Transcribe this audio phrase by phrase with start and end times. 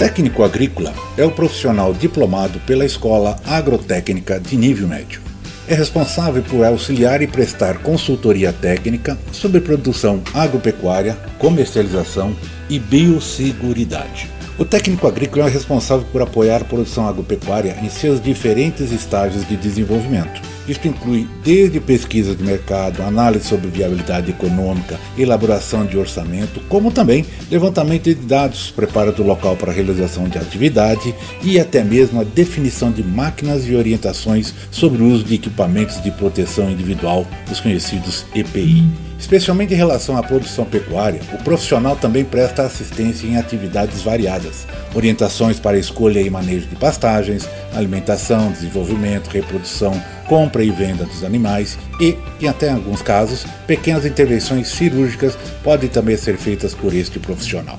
[0.00, 5.20] Técnico agrícola é o profissional diplomado pela Escola Agrotécnica de nível médio.
[5.68, 12.34] É responsável por auxiliar e prestar consultoria técnica sobre produção agropecuária, comercialização
[12.70, 14.30] e biosseguridade.
[14.58, 19.54] O técnico agrícola é responsável por apoiar a produção agropecuária em seus diferentes estágios de
[19.54, 20.40] desenvolvimento
[20.70, 27.24] isto inclui desde pesquisa de mercado, análise sobre viabilidade econômica, elaboração de orçamento, como também
[27.50, 32.90] levantamento de dados, preparo do local para realização de atividade e até mesmo a definição
[32.90, 39.09] de máquinas e orientações sobre o uso de equipamentos de proteção individual, os conhecidos EPI.
[39.20, 45.60] Especialmente em relação à produção pecuária, o profissional também presta assistência em atividades variadas, orientações
[45.60, 49.92] para escolha e manejo de pastagens, alimentação, desenvolvimento, reprodução,
[50.26, 56.16] compra e venda dos animais e, em até alguns casos, pequenas intervenções cirúrgicas podem também
[56.16, 57.78] ser feitas por este profissional.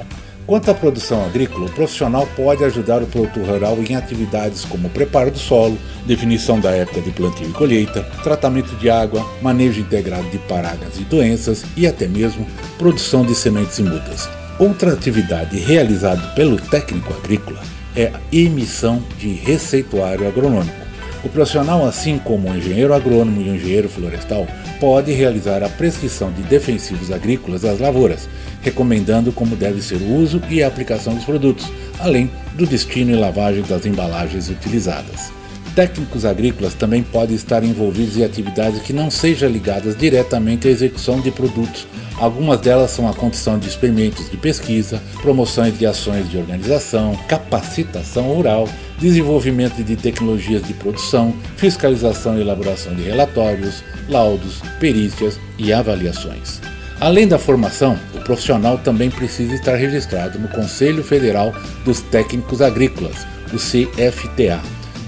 [0.52, 5.32] Quanto à produção agrícola, o profissional pode ajudar o produtor rural em atividades como preparo
[5.32, 10.38] do solo, definição da época de plantio e colheita, tratamento de água, manejo integrado de
[10.40, 12.46] pragas e doenças e até mesmo
[12.78, 14.28] produção de sementes e mudas.
[14.60, 17.62] Outra atividade realizada pelo técnico agrícola
[17.96, 20.81] é a emissão de receituário agronômico.
[21.24, 24.48] O profissional, assim como o engenheiro agrônomo e o engenheiro florestal,
[24.80, 28.28] pode realizar a prescrição de defensivos agrícolas às lavouras,
[28.62, 33.16] recomendando como deve ser o uso e a aplicação dos produtos, além do destino e
[33.16, 35.32] lavagem das embalagens utilizadas.
[35.76, 41.22] Técnicos agrícolas também podem estar envolvidos em atividades que não sejam ligadas diretamente à execução
[41.22, 41.88] de produtos.
[42.18, 48.24] Algumas delas são a condição de experimentos de pesquisa, promoções de ações de organização, capacitação
[48.24, 48.68] rural,
[49.02, 56.62] desenvolvimento de tecnologias de produção, fiscalização e elaboração de relatórios, laudos, perícias e avaliações.
[57.02, 61.54] Além da formação, o profissional também precisa estar registrado no Conselho Federal
[61.84, 64.62] dos Técnicos Agrícolas, o CFTA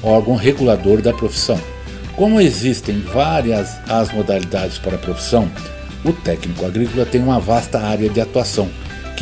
[0.04, 1.60] órgão regulador da profissão.
[2.16, 5.50] Como existem várias as modalidades para a profissão,
[6.04, 8.70] o técnico agrícola tem uma vasta área de atuação,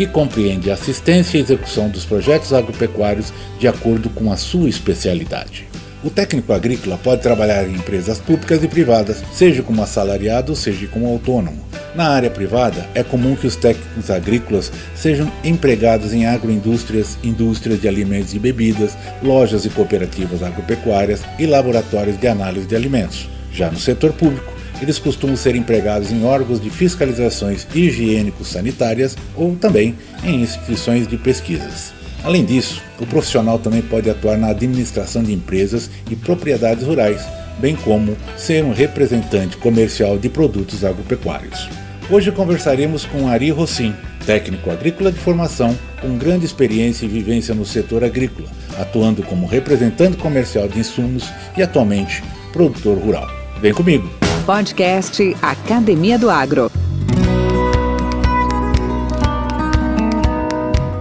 [0.01, 5.67] que compreende a assistência e execução dos projetos agropecuários de acordo com a sua especialidade.
[6.03, 11.07] O técnico agrícola pode trabalhar em empresas públicas e privadas, seja como assalariado, seja como
[11.07, 11.63] autônomo.
[11.93, 17.87] Na área privada, é comum que os técnicos agrícolas sejam empregados em agroindústrias, indústrias de
[17.87, 23.29] alimentos e bebidas, lojas e cooperativas agropecuárias e laboratórios de análise de alimentos.
[23.53, 24.51] Já no setor público,
[24.81, 31.17] eles costumam ser empregados em órgãos de fiscalizações higiênicos sanitárias ou também em instituições de
[31.17, 31.93] pesquisas.
[32.23, 37.21] Além disso, o profissional também pode atuar na administração de empresas e propriedades rurais,
[37.59, 41.67] bem como ser um representante comercial de produtos agropecuários.
[42.09, 43.93] Hoje conversaremos com Ari Rossim,
[44.25, 50.17] técnico agrícola de formação com grande experiência e vivência no setor agrícola, atuando como representante
[50.17, 53.29] comercial de insumos e atualmente produtor rural.
[53.61, 54.30] Vem comigo!
[54.51, 56.69] Podcast Academia do Agro.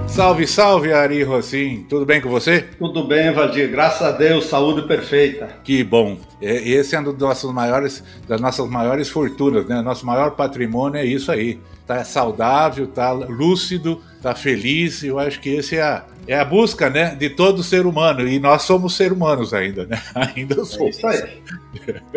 [0.06, 1.85] Salve, salve, Ari Rossim.
[1.88, 2.61] Tudo bem com você?
[2.79, 3.69] Tudo bem, Valdir.
[3.69, 5.49] Graças a Deus, saúde perfeita.
[5.64, 6.17] Que bom.
[6.41, 9.82] Esse é um dos nossos maiores, das nossas maiores fortunas, né?
[9.82, 11.58] Nosso maior patrimônio é isso aí.
[11.85, 15.03] Tá saudável, tá lúcido, tá feliz.
[15.03, 18.27] Eu acho que esse é a, é a busca, né, de todo ser humano.
[18.29, 20.00] E nós somos seres humanos ainda, né?
[20.15, 20.81] Ainda somos.
[20.81, 21.43] É isso aí.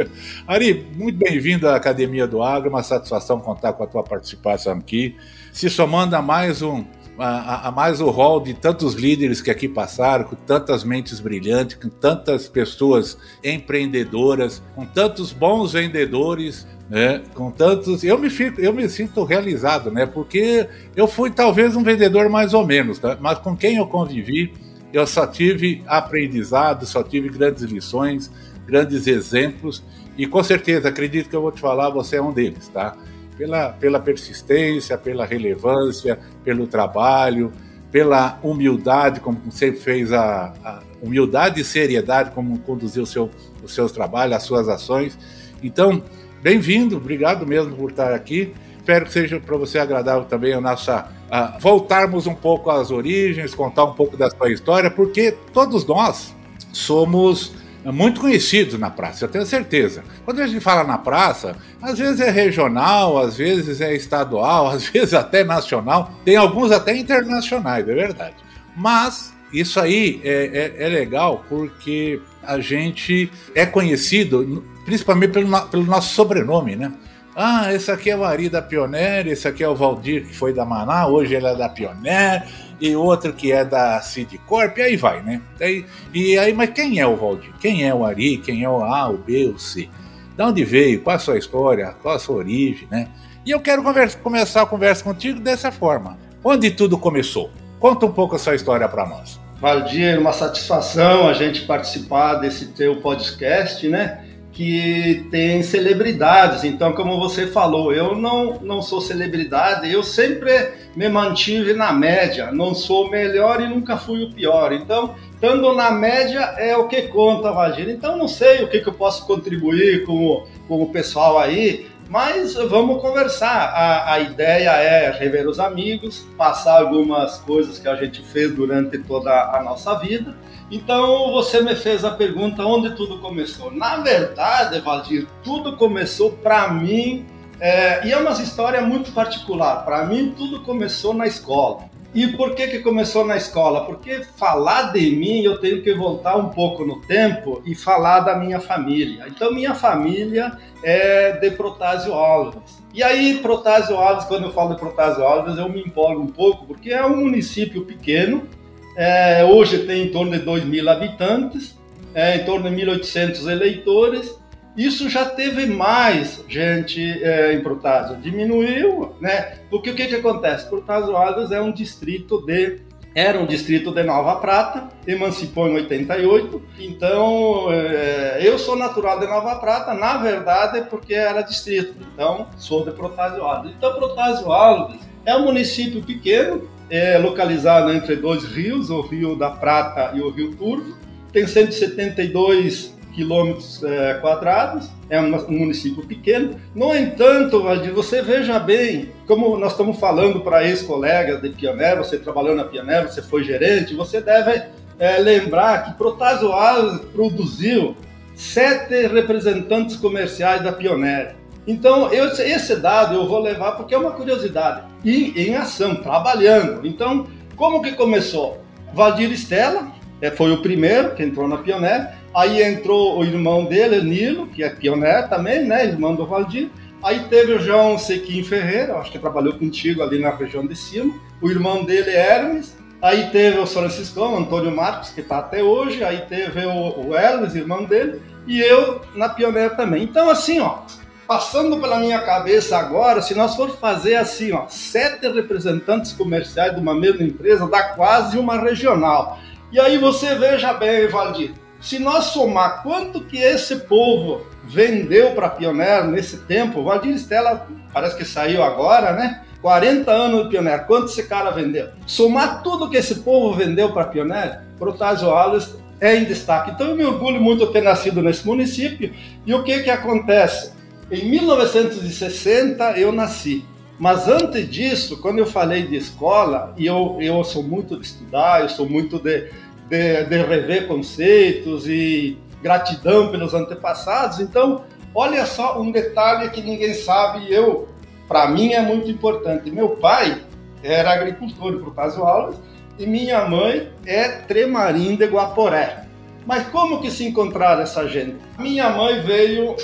[0.45, 2.69] Ari, muito bem-vindo à Academia do Agro.
[2.69, 5.15] Uma satisfação contar com a tua participação aqui.
[5.51, 6.86] Se somando a mais um
[7.18, 11.75] a, a, mais o rol de tantos líderes que aqui passaram, com tantas mentes brilhantes,
[11.75, 17.21] com tantas pessoas empreendedoras, com tantos bons vendedores, né?
[17.33, 20.06] Com tantos, eu me fico, eu me sinto realizado, né?
[20.06, 23.18] Porque eu fui talvez um vendedor mais ou menos, tá?
[23.19, 24.53] mas com quem eu convivi,
[24.91, 28.31] eu só tive aprendizado, só tive grandes lições,
[28.65, 29.83] grandes exemplos
[30.18, 32.95] e com certeza acredito que eu vou te falar, você é um deles, tá?
[33.38, 37.51] pela, pela persistência, pela relevância, pelo trabalho,
[37.91, 43.29] pela humildade, como você fez a, a humildade e seriedade, como conduziu o seu,
[43.63, 45.18] os seus trabalhos, as suas ações.
[45.62, 46.03] Então,
[46.44, 48.54] bem-vindo, obrigado mesmo por estar aqui.
[48.78, 53.56] Espero que seja para você agradável também a nossa a voltarmos um pouco às origens,
[53.56, 56.36] contar um pouco da sua história, porque todos nós
[56.74, 57.54] somos
[57.86, 60.04] muito conhecidos na praça, eu tenho certeza.
[60.25, 64.88] Quando a gente fala na praça, às vezes é regional, às vezes é estadual, às
[64.88, 68.36] vezes até nacional, tem alguns até internacionais, é verdade.
[68.75, 75.83] Mas isso aí é, é, é legal porque a gente é conhecido principalmente pelo, pelo
[75.83, 76.91] nosso sobrenome, né?
[77.35, 80.53] Ah, esse aqui é o Ari da Pioneer, esse aqui é o Valdir que foi
[80.53, 82.44] da Maná, hoje ele é da Pioneer,
[82.80, 85.41] e outro que é da Cid Corp, e aí vai, né?
[85.59, 85.83] E,
[86.13, 87.51] e aí, mas quem é o Valdir?
[87.59, 88.38] Quem é o Ari?
[88.38, 89.89] Quem é o A, o B, o C?
[90.38, 91.01] De onde veio?
[91.01, 91.95] Qual a sua história?
[92.01, 93.07] Qual a sua origem, né?
[93.45, 96.18] E eu quero conversa, começar a conversa contigo dessa forma.
[96.44, 97.50] Onde tudo começou?
[97.79, 99.39] Conta um pouco a sua história para nós.
[99.59, 104.23] Valdir, uma satisfação a gente participar desse teu podcast, né?
[104.53, 106.63] Que tem celebridades.
[106.63, 112.51] Então, como você falou, eu não, não sou celebridade, eu sempre me mantive na média.
[112.51, 114.71] Não sou o melhor e nunca fui o pior.
[114.71, 117.91] Então, estando na média é o que conta, Vagina.
[117.91, 121.88] Então, não sei o que, que eu posso contribuir com o, com o pessoal aí,
[122.13, 123.74] mas vamos conversar.
[123.74, 129.00] A, a ideia é rever os amigos, passar algumas coisas que a gente fez durante
[129.00, 130.33] toda a nossa vida
[130.74, 133.69] então você me fez a pergunta onde tudo começou.
[133.69, 137.27] Na verdade, Valdir, tudo começou para mim
[137.60, 139.86] é, e é uma história muito particular.
[139.86, 141.93] Para mim, tudo começou na escola.
[142.13, 143.86] E por que, que começou na escola?
[143.86, 148.36] Porque falar de mim, eu tenho que voltar um pouco no tempo e falar da
[148.38, 149.25] minha família.
[149.27, 152.83] Então, minha família é de Protásio Alves.
[152.94, 156.68] E aí, Protásio Alves, quando eu falo de Protásio Alves, eu me empolgo um pouco,
[156.68, 158.48] porque é um município pequeno,
[158.95, 161.75] é, hoje tem em torno de 2 mil habitantes,
[162.13, 164.39] é, em torno de 1.800 eleitores.
[164.75, 168.18] Isso já teve mais gente é, em Protásio.
[168.18, 169.60] Diminuiu, né?
[169.70, 170.68] Porque o que, que acontece?
[170.68, 172.81] Protásio Alves é um distrito de
[173.16, 176.62] era um distrito de Nova Prata, emancipou em 88.
[176.80, 181.96] Então, é, eu sou natural de Nova Prata, na verdade, porque era distrito.
[182.12, 183.72] Então, sou de Protásio Alves.
[183.78, 189.52] Então, Protásio Alves é um município pequeno, é localizado entre dois rios, o Rio da
[189.52, 190.98] Prata e o Rio Turvo.
[191.31, 196.60] Tem 172 quilômetros é, quadrados, é um, um, município pequeno.
[196.75, 202.18] No entanto, Valdir, você veja bem, como nós estamos falando para ex-colegas de Pioneer, você
[202.18, 204.63] trabalhou na Pioneer, você foi gerente, você deve
[205.00, 207.95] é, lembrar que Protásio Alves produziu
[208.36, 211.36] sete representantes comerciais da Pioneer.
[211.65, 214.83] Então, eu, esse dado eu vou levar porque é uma curiosidade.
[215.04, 216.86] E em ação, trabalhando.
[216.86, 218.62] Então, como que começou?
[218.94, 219.88] Valdir Estela
[220.21, 222.13] é, foi o primeiro que entrou na Pioneer.
[222.35, 225.85] Aí entrou o irmão dele, Nilo, que é Pioneer também, né?
[225.85, 226.69] Irmão do Valdir.
[227.03, 231.13] Aí teve o João Sequim Ferreira, acho que trabalhou contigo ali na região de cima.
[231.41, 232.75] O irmão dele, Hermes.
[233.01, 236.03] Aí teve o Franciscão, Antônio Marcos, que está até hoje.
[236.03, 238.22] Aí teve o, o Hermes, irmão dele.
[238.48, 240.03] E eu na Pioneer também.
[240.03, 240.79] Então, assim, ó,
[241.27, 246.79] passando pela minha cabeça agora, se nós for fazer assim, ó, sete representantes comerciais de
[246.79, 249.39] uma mesma empresa, dá quase uma regional.
[249.72, 251.51] E aí você veja bem, Valdir,
[251.84, 258.16] se nós somar quanto que esse povo vendeu para Pioneer nesse tempo, Valdir Stella parece
[258.16, 259.44] que saiu agora, né?
[259.62, 261.90] 40 anos de Pioneer, quanto esse cara vendeu?
[262.08, 266.72] Somar tudo que esse povo vendeu para Pioneer, Protásio Alves é em destaque.
[266.72, 269.13] Então eu me orgulho muito de ter nascido nesse município.
[269.46, 270.72] E o que que acontece?
[271.12, 273.66] Em 1960 eu nasci.
[274.00, 278.62] Mas antes disso, quando eu falei de escola, e eu, eu sou muito de estudar,
[278.62, 279.50] eu sou muito de,
[279.93, 284.81] de, de rever conceitos e gratidão pelos antepassados, então
[285.13, 287.88] olha só um detalhe que ninguém sabe e eu,
[288.27, 289.69] para mim é muito importante.
[289.69, 290.41] Meu pai
[290.81, 292.57] era agricultor por caso Alves
[292.97, 296.05] e minha mãe é Tremarim de Guaporé.
[296.45, 298.38] Mas como que se encontraram essa gente?
[298.57, 299.75] Minha mãe veio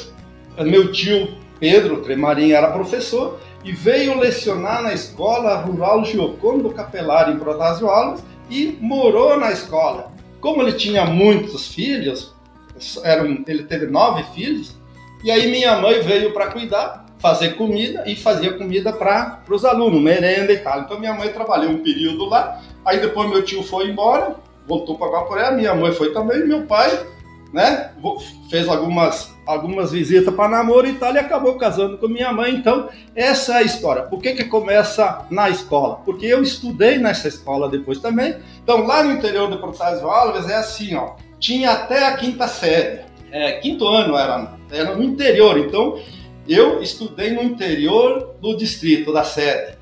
[0.58, 7.40] meu tio Pedro Tremarim era professor e veio lecionar na escola rural Giocondo Capelari, em
[7.40, 10.12] Protásio Alves, e morou na escola.
[10.42, 12.34] Como ele tinha muitos filhos,
[13.04, 14.76] eram, ele teve nove filhos,
[15.24, 20.02] e aí minha mãe veio para cuidar, fazer comida e fazia comida para os alunos,
[20.02, 20.82] merenda e tal.
[20.82, 25.12] Então minha mãe trabalhou um período lá, aí depois meu tio foi embora, voltou para
[25.12, 27.06] Guaporé, minha mãe foi também, meu pai,
[27.52, 27.92] né,
[28.50, 32.54] fez algumas, algumas visitas para namoro e tal, e acabou casando com minha mãe.
[32.54, 34.04] Então, essa é a história.
[34.04, 35.96] Por que, que começa na escola?
[36.06, 38.36] Porque eu estudei nessa escola depois também.
[38.64, 43.00] Então, lá no interior do Protásio Alves é assim, ó, tinha até a quinta série.
[43.32, 46.00] É, quinto ano era, era no interior, então
[46.48, 49.78] eu estudei no interior do distrito, da sede.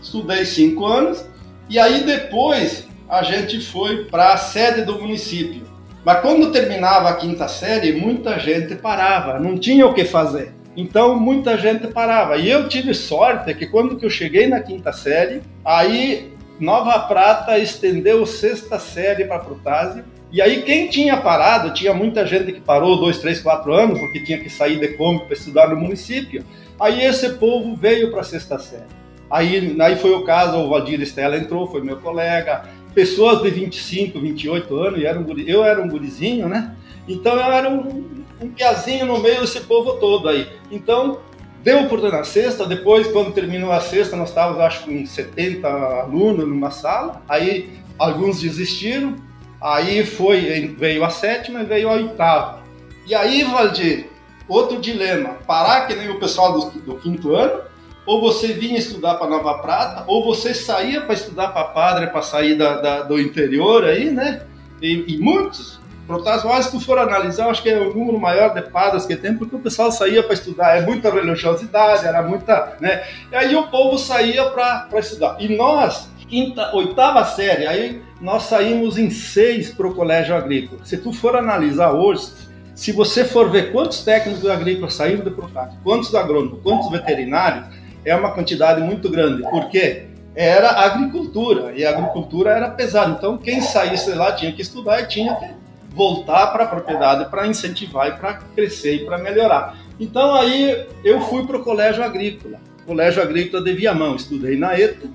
[0.00, 1.24] Estudei cinco anos
[1.68, 5.69] e aí depois a gente foi para a sede do município.
[6.04, 10.54] Mas quando terminava a quinta série, muita gente parava, não tinha o que fazer.
[10.76, 12.36] Então muita gente parava.
[12.36, 17.58] E eu tive sorte que quando que eu cheguei na quinta série, aí Nova Prata
[17.58, 23.00] estendeu sexta série para Protásio e aí quem tinha parado, tinha muita gente que parou
[23.00, 26.44] dois, três, quatro anos, porque tinha que sair de Kombi para estudar no município.
[26.78, 28.84] Aí esse povo veio para sexta série.
[29.28, 32.62] Aí, aí foi o caso, o Valdir Estela entrou, foi meu colega,
[32.94, 36.74] pessoas de 25, 28 anos, era um guri, eu era um gurizinho, né?
[37.08, 40.48] Então eu era um, um piazinho no meio desse povo todo aí.
[40.70, 41.20] Então,
[41.62, 46.46] deu oportunidade na sexta, depois, quando terminou a sexta, nós estávamos, acho com 70 alunos
[46.46, 49.16] numa sala, aí alguns desistiram,
[49.60, 52.62] Aí foi, veio a sétima e veio a oitava.
[53.06, 54.06] E aí, Valdir,
[54.48, 57.60] outro dilema: parar que nem o pessoal do, do quinto ano,
[58.06, 62.22] ou você vinha estudar para Nova Prata, ou você saía para estudar para Padre, para
[62.22, 64.42] sair da, da, do interior aí, né?
[64.80, 65.80] E, e muitos,
[66.10, 69.36] Protásio, se tu for analisar, acho que é o número maior de padres que tem,
[69.36, 73.04] porque o pessoal saía para estudar, é muita religiosidade, era muita, né?
[73.30, 75.36] E aí o povo saía para estudar.
[75.38, 80.80] E nós, quinta, oitava série, aí nós saímos em seis para o colégio agrícola.
[80.84, 82.32] Se tu for analisar hoje,
[82.74, 87.66] se você for ver quantos técnicos agrícolas saíram do Procac, quantos agrônomos, quantos veterinários,
[88.04, 89.42] é uma quantidade muito grande.
[89.50, 93.12] Porque era agricultura e a agricultura era pesada.
[93.12, 95.46] Então quem saísse lá tinha que estudar e tinha que
[95.94, 99.76] voltar para a propriedade para incentivar e para crescer e para melhorar.
[99.98, 105.08] Então aí eu fui para o colégio agrícola, colégio agrícola de Viamão, estudei na ETA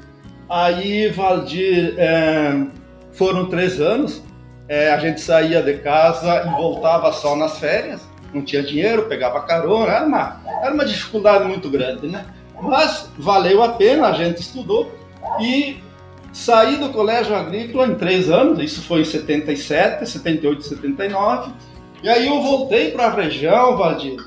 [0.49, 2.65] Aí, Valdir, é,
[3.13, 4.21] foram três anos.
[4.67, 8.01] É, a gente saía de casa e voltava só nas férias.
[8.33, 9.91] Não tinha dinheiro, pegava carona.
[9.91, 12.25] Era uma, era uma dificuldade muito grande, né?
[12.61, 14.91] Mas valeu a pena, a gente estudou.
[15.39, 15.77] E
[16.31, 18.59] saí do colégio agrícola em três anos.
[18.59, 21.51] Isso foi em 77, 78, 79.
[22.03, 24.17] E aí eu voltei para a região, Valdir.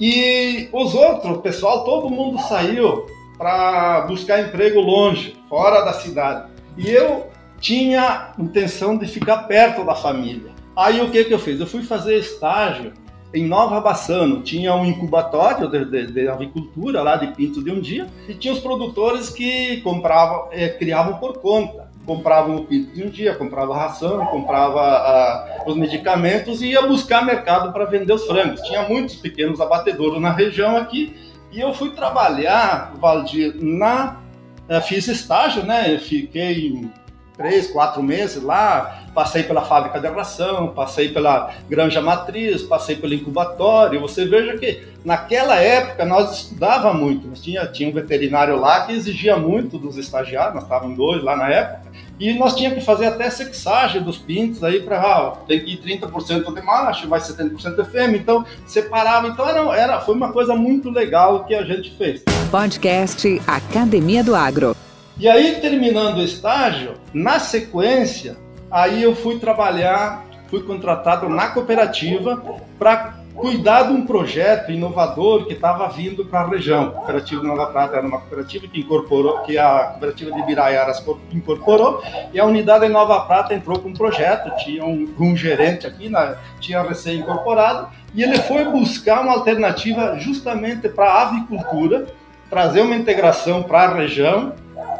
[0.00, 3.06] E os outros, o pessoal, todo mundo saiu
[3.38, 6.50] para buscar emprego longe, fora da cidade.
[6.76, 7.26] E eu
[7.60, 10.52] tinha intenção de ficar perto da família.
[10.76, 11.58] Aí o que, que eu fiz?
[11.58, 12.92] Eu fui fazer estágio
[13.32, 14.42] em Nova Bassano.
[14.42, 18.52] Tinha um incubatório de, de, de avicultura lá de Pinto de um dia e tinha
[18.52, 21.86] os produtores que compravam, é, criavam por conta.
[22.06, 27.26] Compravam o pinto de um dia, comprava ração, comprava ah, os medicamentos e ia buscar
[27.26, 28.60] mercado para vender os frangos.
[28.60, 31.16] Tinha muitos pequenos abatedouros na região aqui
[31.50, 34.20] e eu fui trabalhar, Valdir, na.
[34.68, 35.98] Eh, fiz estágio, né?
[35.98, 36.88] fiquei
[37.36, 43.14] três, quatro meses lá, passei pela fábrica de ração, passei pela granja matriz, passei pelo
[43.14, 44.00] incubatório.
[44.00, 48.92] Você veja que naquela época nós estudava muito, nós tinha, tinha um veterinário lá que
[48.92, 51.86] exigia muito dos estagiários, nós estávamos dois lá na época,
[52.18, 56.00] e nós tínhamos que fazer até sexagem dos pintos aí para, ah, tem que ir
[56.00, 59.28] 30% de macho, vai 70% de fêmea, então separava.
[59.28, 62.22] Então era, era, foi uma coisa muito legal que a gente fez.
[62.50, 64.74] Podcast Academia do Agro.
[65.18, 68.36] E aí, terminando o estágio, na sequência,
[68.70, 72.42] aí eu fui trabalhar, fui contratado na cooperativa
[72.78, 76.88] para cuidar de um projeto inovador que estava vindo para a região.
[76.88, 82.02] A cooperativa Nova Prata era uma cooperativa que incorporou, que a cooperativa de Biraiaras incorporou,
[82.34, 86.10] e a unidade de Nova Prata entrou com um projeto, tinha um, um gerente aqui,
[86.10, 92.06] na, tinha recém-incorporado, e ele foi buscar uma alternativa justamente para a avicultura,
[92.50, 94.52] trazer uma integração para a região,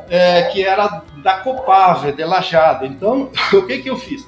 [0.09, 2.87] é, que era da Copave, de Lajado.
[2.87, 4.27] Então, o que, que eu fiz?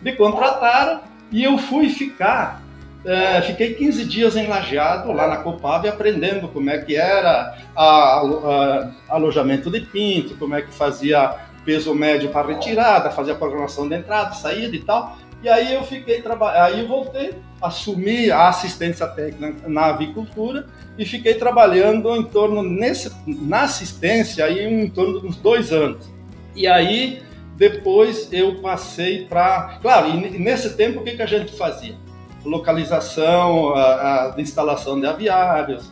[0.00, 2.62] Me contrataram e eu fui ficar
[3.04, 7.82] é, fiquei 15 dias em Lajeado, lá na Copave, aprendendo como é que era a,
[7.82, 13.88] a, a, alojamento de pinto, como é que fazia peso médio para retirada, fazia programação
[13.88, 15.16] de entrada, saída e tal.
[15.42, 20.66] E aí eu fiquei trabalhando, aí eu voltei, assumi a assistência técnica na avicultura
[21.00, 26.10] e fiquei trabalhando em torno nesse, na assistência aí em torno de uns dois anos.
[26.54, 27.22] E aí
[27.56, 31.96] depois eu passei para, claro, e nesse tempo o que, que a gente fazia?
[32.44, 35.90] Localização, a, a instalação de aviários,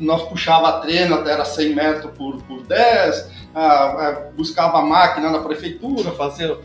[0.00, 5.30] nós puxava a trena, era 100 metros por, por 10, a, a, buscava a máquina
[5.30, 6.56] na prefeitura, fazia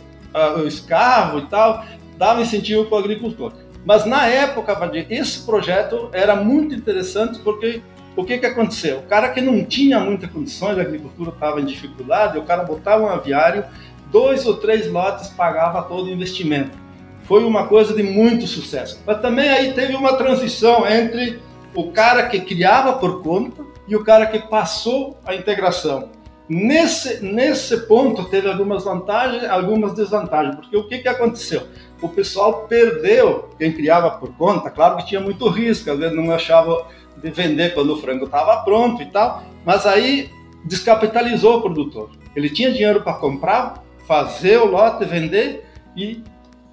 [0.57, 1.85] o escarro e tal,
[2.17, 3.53] dava incentivo para o agricultor.
[3.85, 4.77] Mas na época,
[5.09, 7.81] esse projeto era muito interessante porque
[8.15, 8.99] o que, que aconteceu?
[8.99, 13.03] O cara que não tinha muitas condições, a agricultura estava em dificuldade, o cara botava
[13.03, 13.65] um aviário,
[14.11, 16.77] dois ou três lotes pagava todo o investimento.
[17.23, 19.01] Foi uma coisa de muito sucesso.
[19.05, 21.41] Mas também aí teve uma transição entre
[21.73, 26.09] o cara que criava por conta e o cara que passou a integração.
[26.47, 31.63] Nesse, nesse ponto teve algumas vantagens, algumas desvantagens, porque o que, que aconteceu?
[32.03, 36.29] O pessoal perdeu, quem criava por conta, claro que tinha muito risco, às vezes não
[36.31, 40.29] achava de vender quando o frango estava pronto e tal, mas aí
[40.65, 42.09] descapitalizou o produtor.
[42.35, 46.21] Ele tinha dinheiro para comprar, fazer o lote, vender e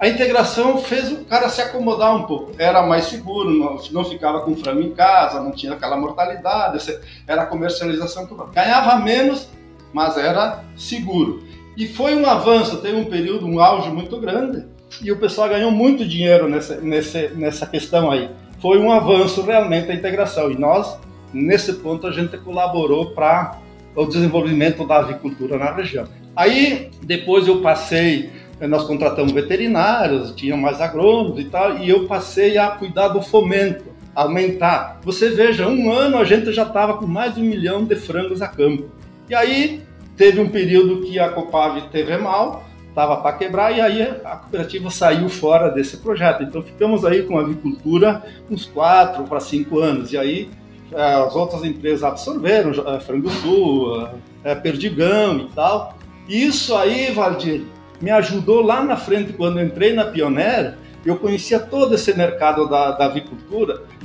[0.01, 2.53] a integração fez o cara se acomodar um pouco.
[2.59, 7.47] Era mais seguro, não, não ficava com frango em casa, não tinha aquela mortalidade, era
[7.47, 8.27] comercialização.
[8.53, 9.49] Ganhava menos,
[9.93, 11.45] mas era seguro.
[11.77, 14.67] E foi um avanço, teve um período, um auge muito grande,
[15.03, 18.29] e o pessoal ganhou muito dinheiro nessa, nessa, nessa questão aí.
[18.61, 20.51] Foi um avanço realmente a integração.
[20.51, 20.99] E nós,
[21.33, 23.59] nesse ponto, a gente colaborou para
[23.95, 26.07] o desenvolvimento da avicultura na região.
[26.37, 28.31] Aí, depois eu passei
[28.69, 33.85] nós contratamos veterinários, tinha mais agrônomos e tal, e eu passei a cuidar do fomento,
[34.15, 35.01] aumentar.
[35.03, 38.43] Você veja, um ano a gente já estava com mais de um milhão de frangos
[38.43, 38.91] a campo.
[39.29, 39.83] E aí
[40.17, 44.91] teve um período que a Copave teve mal, estava para quebrar, e aí a cooperativa
[44.91, 46.43] saiu fora desse projeto.
[46.43, 50.51] Então ficamos aí com a avicultura uns quatro para cinco anos, e aí
[50.93, 54.09] eh, as outras empresas absorveram, eh, Frango Sul,
[54.45, 55.97] eh, Perdigão e tal.
[56.29, 57.63] Isso aí, Valdir,
[58.01, 62.93] me ajudou lá na frente, quando entrei na Pioneer, eu conhecia todo esse mercado da,
[62.93, 63.13] da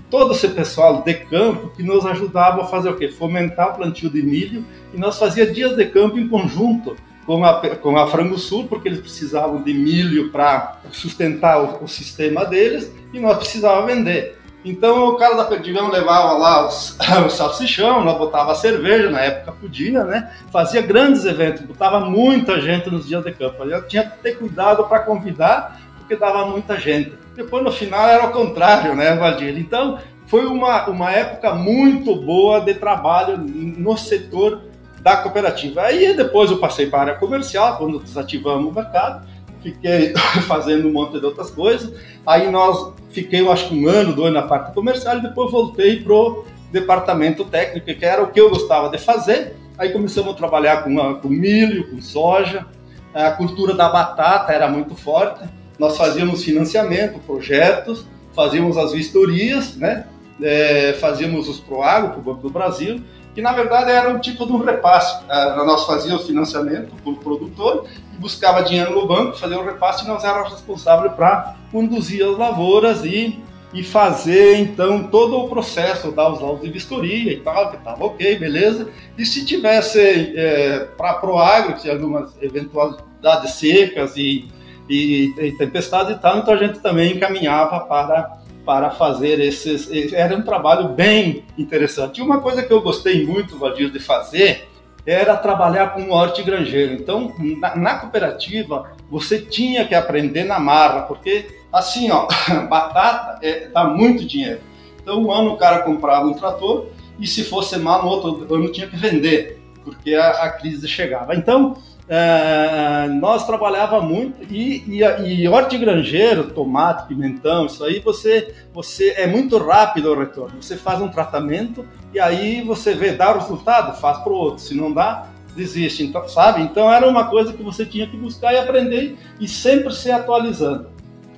[0.10, 3.10] todo esse pessoal de campo que nos ajudava a fazer o quê?
[3.10, 4.64] Fomentar o plantio de milho
[4.94, 6.96] e nós fazia dias de campo em conjunto
[7.26, 11.88] com a, com a Frango Sul, porque eles precisavam de milho para sustentar o, o,
[11.88, 14.40] sistema deles e nós precisávamos vender.
[14.64, 19.52] Então o cara da Perdigão levava lá os, o salsichão, nós botava cerveja, na época
[19.54, 20.32] podia, né?
[20.52, 23.64] Fazia grandes eventos, botava muita gente nos dias de campo.
[23.64, 27.14] Eu tinha que ter cuidado para convidar, porque dava muita gente.
[27.36, 29.58] Depois no final era o contrário, né, Valdir?
[29.58, 34.62] Então foi uma, uma época muito boa de trabalho no setor
[35.06, 35.84] da cooperativa.
[35.84, 39.24] Aí depois eu passei para a área comercial, quando desativamos o mercado
[39.62, 40.14] fiquei
[40.48, 41.94] fazendo um monte de outras coisas.
[42.26, 46.02] Aí nós fiquei, eu acho que um ano, dois na parte comercial e depois voltei
[46.02, 49.56] pro departamento técnico, que era o que eu gostava de fazer.
[49.78, 52.66] Aí começamos a trabalhar com, com milho, com soja.
[53.14, 55.48] A cultura da batata era muito forte.
[55.80, 60.08] Nós fazíamos financiamento, projetos, fazíamos as vistorias, né?
[60.42, 63.02] É, fazíamos os Proagro para o Banco do Brasil
[63.36, 65.22] que na verdade era um tipo de um repasse.
[65.26, 70.08] Uh, nós fazíamos financiamento o produtor e buscava dinheiro no banco, fazia o repasse e
[70.08, 73.38] nós éramos responsáveis para conduzir as lavouras e,
[73.74, 78.06] e fazer então todo o processo, dar os laudos de vistoria e tal, que estava
[78.06, 78.88] ok, beleza.
[79.18, 84.48] E se tivesse é, para Proagro, que algumas eventualidades secas e,
[84.90, 89.90] e, e tempestades e tal, então a gente também encaminhava para para fazer esses.
[90.12, 92.20] Era um trabalho bem interessante.
[92.20, 94.68] E uma coisa que eu gostei muito, Valdir, de fazer
[95.06, 96.94] era trabalhar com hortigranjeiro.
[96.94, 102.28] Então, na, na, cooperativa, você tinha que aprender na marra, porque assim, ó,
[102.68, 104.62] batata é, dá muito dinheiro.
[105.02, 106.88] Então, um ano o cara comprava um trator
[107.20, 111.36] e se fosse mal, no outro ano tinha que vender, porque a, a crise chegava.
[111.36, 119.12] Então, é, nós trabalhava muito e, e, e hortigranjeiro, tomate, pimentão, isso aí você, você
[119.18, 120.62] é muito rápido o retorno.
[120.62, 124.64] Você faz um tratamento e aí você vê, dá o resultado, faz para o outro.
[124.64, 126.04] Se não dá, desiste.
[126.04, 126.62] Então, sabe?
[126.62, 130.90] Então era uma coisa que você tinha que buscar e aprender e sempre se atualizando.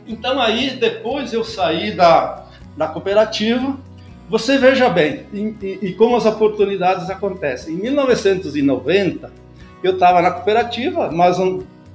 [0.06, 3.77] Então aí depois eu saí da, da cooperativa.
[4.30, 7.75] Você veja bem, e, e, e como as oportunidades acontecem.
[7.75, 9.46] Em 1990
[9.83, 11.37] eu estava na cooperativa, mas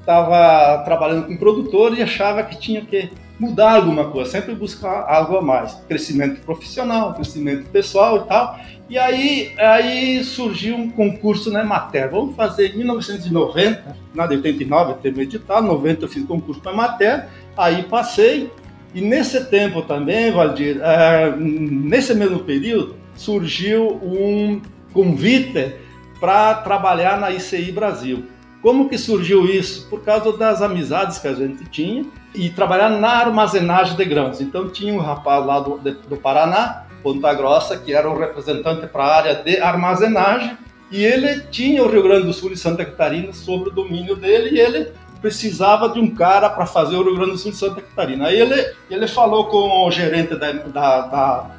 [0.00, 5.36] estava trabalhando com produtor e achava que tinha que mudar alguma coisa, sempre buscar algo
[5.36, 8.60] a mais, crescimento profissional, crescimento pessoal e tal.
[8.88, 12.10] E aí, aí surgiu um concurso na Emater.
[12.10, 16.72] Vamos fazer em 1990, na de 89 eu teve edital, 90 eu fiz concurso na
[16.72, 18.50] Emater, aí passei.
[18.94, 24.60] E nesse tempo também, Valdir, é, nesse mesmo período, surgiu um
[24.92, 25.74] convite
[26.22, 28.26] para trabalhar na ICI Brasil.
[28.62, 29.88] Como que surgiu isso?
[29.90, 34.40] Por causa das amizades que a gente tinha e trabalhar na armazenagem de grãos.
[34.40, 39.02] Então tinha um rapaz lá do, do Paraná, Ponta Grossa, que era o representante para
[39.02, 40.56] a área de armazenagem,
[40.92, 44.56] e ele tinha o Rio Grande do Sul e Santa Catarina sobre o domínio dele,
[44.56, 47.80] e ele precisava de um cara para fazer o Rio Grande do Sul e Santa
[47.80, 48.28] Catarina.
[48.28, 51.50] Aí ele, ele falou com o gerente da, da, da,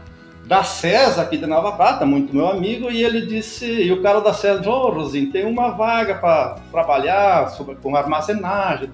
[0.45, 4.19] da César, aqui de Nova Prata, muito meu amigo, e ele disse, e o cara
[4.19, 8.89] da César, ô oh, Rosinho, tem uma vaga para trabalhar sobre, com armazenagem,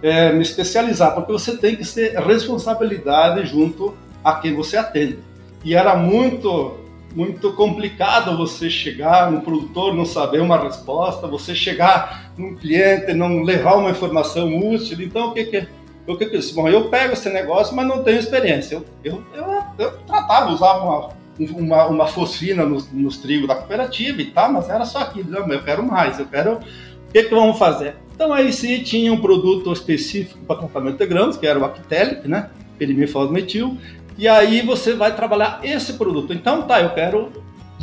[0.02, 5.18] é, me especializar, porque você tem que ter responsabilidade junto a quem você atende
[5.66, 6.78] e era muito
[7.14, 13.42] muito complicado você chegar no produtor não saber uma resposta, você chegar num cliente não
[13.42, 15.00] levar uma informação útil.
[15.00, 15.66] Então o que que
[16.06, 16.54] o que eu disse?
[16.54, 18.76] Bom, eu pego esse negócio, mas não tenho experiência.
[19.02, 21.10] Eu, eu, eu, eu tratava, usava uma,
[21.58, 25.30] uma, uma fosfina nos, nos trigos da cooperativa e tal, mas era só aquilo.
[25.30, 26.54] Não, eu quero mais, eu quero.
[26.54, 27.96] O que que vamos fazer?
[28.14, 32.26] Então aí sim tinha um produto específico para tratamento de grãos, que era o Actelic,
[32.26, 32.50] né?
[32.78, 33.78] Perimifosmetil,
[34.18, 36.32] e aí você vai trabalhar esse produto.
[36.32, 37.30] Então, tá, eu quero,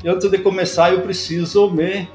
[0.03, 2.07] antes de começar, eu preciso me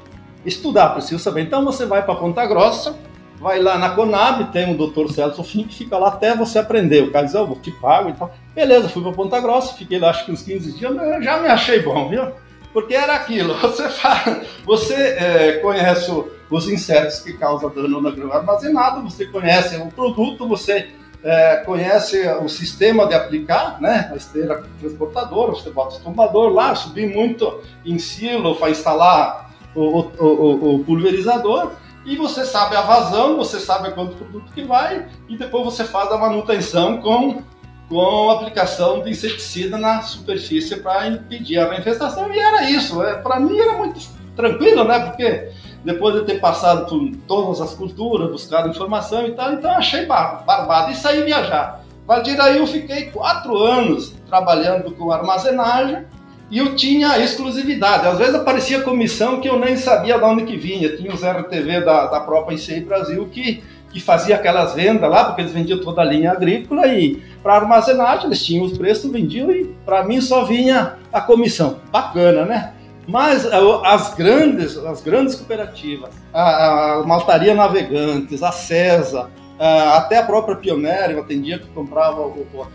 [0.45, 1.41] estudar, preciso saber.
[1.41, 2.97] Então, você vai para Ponta Grossa,
[3.39, 5.11] vai lá na Conab, tem o Dr.
[5.11, 7.03] Celso Fim, que fica lá até você aprender.
[7.03, 8.33] O cara diz, eu te pago e tal.
[8.53, 11.79] Beleza, fui para Ponta Grossa, fiquei lá acho que uns 15 dias, já me achei
[11.79, 12.31] bom, viu?
[12.73, 16.11] Porque era aquilo, você, faz, você é, conhece
[16.49, 20.89] os insetos que causam dano no grão armazenado, você conhece o produto, você
[21.23, 24.09] é, conhece o sistema de aplicar, né?
[24.11, 29.99] A esteira transportadora, você bota o tombador lá, subir muito em silo para instalar o,
[29.99, 31.71] o, o, o, pulverizador
[32.05, 36.11] e você sabe a vazão, você sabe quanto produto que vai e depois você faz
[36.11, 37.43] a manutenção com,
[37.89, 43.03] com aplicação de inseticida na superfície para impedir a infestação e era isso.
[43.03, 43.99] É, para mim era muito
[44.35, 44.99] tranquilo, né?
[44.99, 45.51] Porque
[45.83, 50.91] depois de ter passado por todas as culturas, buscado informação e tal, então achei barbado
[50.91, 51.83] e saí viajar.
[52.07, 56.05] A aí eu fiquei quatro anos trabalhando com armazenagem
[56.51, 58.07] e eu tinha exclusividade.
[58.07, 60.95] Às vezes aparecia comissão que eu nem sabia de onde que vinha.
[60.95, 65.41] Tinha os RTV da, da própria ICI Brasil que, que fazia aquelas vendas lá, porque
[65.41, 69.65] eles vendiam toda a linha agrícola e para armazenagem eles tinham os preços, vendiam e
[69.85, 71.77] para mim só vinha a comissão.
[71.91, 72.73] Bacana, né?
[73.07, 80.17] Mas é, as grandes, as grandes cooperativas, a, a Maltaria Navegantes, a CESA, a, até
[80.17, 82.67] a própria Pioneira, eu atendia que comprava o, o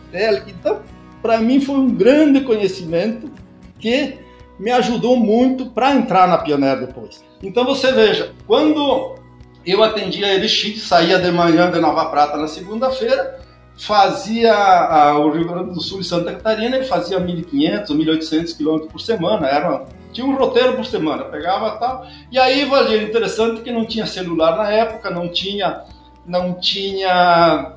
[0.49, 0.81] Então,
[1.23, 3.31] para mim foi um grande conhecimento
[3.85, 4.19] que
[4.59, 7.23] me ajudou muito para entrar na Pioneira depois.
[7.43, 9.17] Então você veja, quando
[9.67, 13.41] eu atendia a Elixir, saía de manhã de Nova Prata na segunda-feira,
[13.77, 18.57] fazia a, o Rio Grande do Sul e Santa Catarina, ele fazia 1.500 ou 1.800
[18.57, 22.07] quilômetros por semana, era tinha um roteiro por semana, pegava tal.
[22.31, 25.83] E aí, valia interessante que não tinha celular na época, não tinha,
[26.25, 27.73] não tinha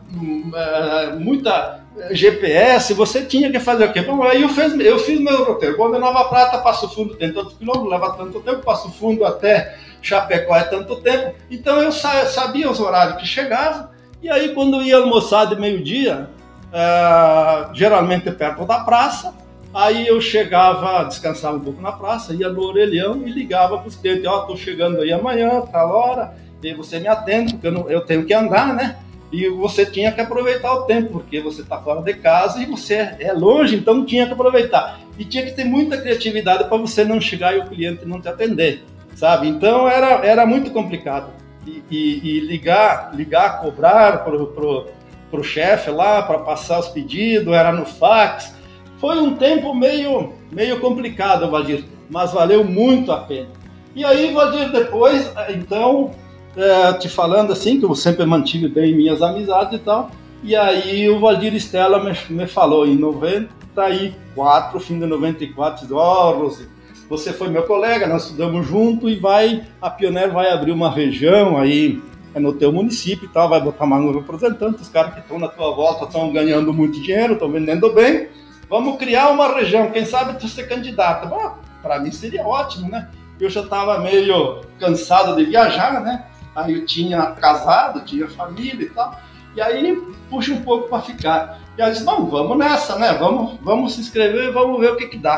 [0.56, 4.01] é, muita GPS, você tinha que fazer o quê?
[4.01, 5.77] Bom, aí eu fiz, eu fiz meu roteiro.
[5.77, 9.75] Bom, de Nova Prata, Passo Fundo tem tantos quilômetros, leva tanto tempo, Passo Fundo até
[10.01, 11.36] Chapecó é tanto tempo.
[11.49, 16.29] Então eu sabia os horários que chegava, e aí quando ia almoçar de meio-dia,
[16.71, 19.33] é, geralmente perto da praça,
[19.73, 23.95] aí eu chegava, descansava um pouco na praça, ia no orelhão e ligava para os
[23.95, 27.89] clientes, ó, oh, chegando aí amanhã, tal hora, e você me atende, porque eu, não,
[27.89, 28.97] eu tenho que andar, né?
[29.31, 33.15] E você tinha que aproveitar o tempo, porque você está fora de casa e você
[33.19, 34.99] é longe, então tinha que aproveitar.
[35.17, 38.29] E tinha que ter muita criatividade para você não chegar e o cliente não te
[38.29, 38.85] atender,
[39.15, 39.47] sabe?
[39.47, 41.29] Então era, era muito complicado.
[41.65, 47.73] E, e, e ligar, ligar, cobrar para o chefe lá para passar os pedidos, era
[47.73, 48.55] no fax.
[48.97, 53.49] Foi um tempo meio, meio complicado, Valdir, mas valeu muito a pena.
[53.93, 56.11] E aí, Valdir, depois, então,
[56.58, 60.10] é, te falando assim, que eu sempre mantive bem minhas amizades e tal.
[60.43, 66.32] E aí o Valdir Estela me, me falou em 94, fim de 94, disse, ó,
[66.32, 66.67] oh, Rose,
[67.10, 71.58] você foi meu colega, nós estudamos junto e vai, a Pioneer vai abrir uma região
[71.58, 72.02] aí
[72.34, 75.39] é no teu município e tal, vai botar mais um representante, os caras que estão
[75.39, 78.28] na tua volta estão ganhando muito dinheiro, estão vendendo bem,
[78.70, 81.28] vamos criar uma região, quem sabe tu ser candidato.
[81.82, 83.10] Para mim seria ótimo, né?
[83.39, 86.26] Eu já estava meio cansado de viajar, né?
[86.58, 89.15] Aí eu tinha casado, tinha família e tal.
[89.56, 89.96] E aí
[90.28, 91.60] puxa um pouco para ficar.
[91.78, 93.13] E aí disse, não, vamos nessa, né?
[93.13, 95.38] Vamos, vamos se inscrever e vamos ver o que que dá.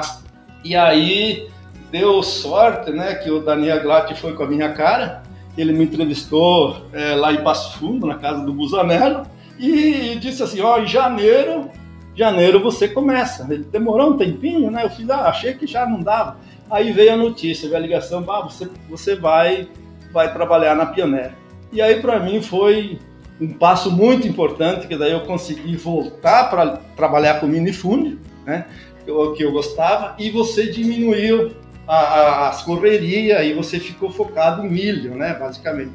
[0.64, 1.50] E aí
[1.92, 3.16] deu sorte, né?
[3.16, 5.22] Que o Daniel Glatt foi com a minha cara.
[5.58, 9.24] Ele me entrevistou é, lá em Passo Fundo, na casa do Busanello,
[9.60, 11.70] e disse assim, ó, em janeiro,
[12.16, 13.46] janeiro você começa.
[13.52, 14.86] Ele demorou um tempinho, né?
[14.86, 16.38] Eu fiz, ah, achei que já não dava.
[16.72, 19.68] Aí veio a notícia, veio a ligação, ah, você, você vai
[20.12, 21.34] vai trabalhar na Pioneer.
[21.72, 23.00] E aí para mim foi
[23.39, 28.65] um passo muito importante, que daí eu consegui voltar para trabalhar com minifúndio, né,
[29.08, 31.52] eu, que eu gostava, e você diminuiu
[31.88, 35.91] a, a, as correrias e você ficou focado em milho, né, basicamente.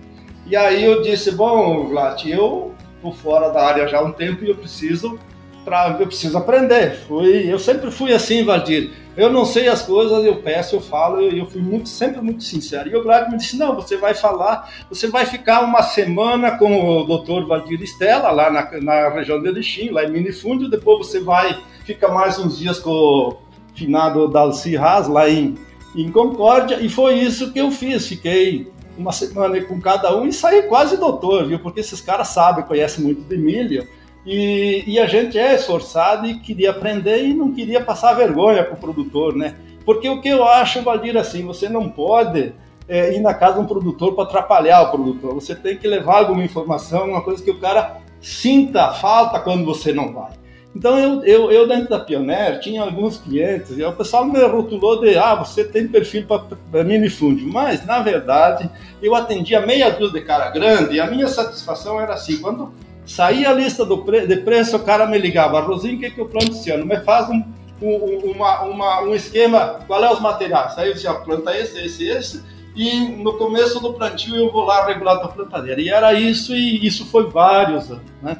[0.47, 4.45] E aí eu disse, bom, Glat, eu tô fora da área já há um tempo
[4.45, 5.19] e eu preciso
[5.65, 6.97] pra, eu preciso aprender.
[7.09, 8.91] Fui, eu sempre fui assim, Valdir.
[9.17, 12.43] Eu não sei as coisas, eu peço, eu falo, eu, eu fui muito, sempre muito
[12.43, 12.89] sincero.
[12.89, 17.01] E o Glad me disse: não, você vai falar, você vai ficar uma semana com
[17.01, 21.21] o doutor Valdir Estela, lá na, na região de Elixim, lá em Minifúndio, depois você
[21.21, 23.37] vai, fica mais uns dias com o
[23.75, 25.55] finado Dalci Haas, lá em,
[25.95, 28.09] em Concórdia, e foi isso que eu fiz.
[28.09, 31.59] Fiquei uma semana com cada um e saí quase doutor, viu?
[31.59, 33.87] Porque esses caras sabem, conhecem muito de milho.
[34.27, 38.75] E, e, a gente é esforçado e queria aprender e não queria passar vergonha para
[38.75, 39.55] o produtor, né?
[39.85, 42.55] Porque o que eu acho, Valdir, assim, você não pode
[42.89, 45.35] é, ir na casa de um produtor para atrapalhar o produtor.
[45.35, 49.93] Você tem que levar alguma informação, uma coisa que o cara sinta falta quando você
[49.93, 50.33] não vai.
[50.75, 55.01] Então, eu, eu, eu dentro da Pioneer tinha alguns clientes e o pessoal me rotulou
[55.01, 57.47] de, ah, você tem perfil para minifúndio.
[57.47, 58.69] Mas, na verdade,
[59.01, 62.73] eu atendia meia dúzia de cara grande e a minha satisfação era assim, quando
[63.07, 66.21] Saía a lista do pre de preço, o cara me ligava, Rosinho, o que, que
[66.21, 66.87] eu planto esse ano?
[66.87, 67.45] Me faz um,
[67.83, 70.77] um, uma, uma, um esquema, qual é os materiais?
[70.79, 72.43] Aí eu dizia, planta esse, esse, esse,
[72.75, 75.81] e no começo do plantio eu vou lá regular a tua plantadeira.
[75.81, 78.39] E era isso, e isso foi vários anos, né?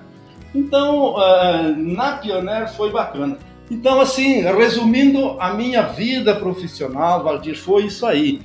[0.55, 3.39] Então, uh, na Pioneer foi bacana.
[3.71, 8.41] Então, assim, resumindo a minha vida profissional, Valdir, foi isso aí.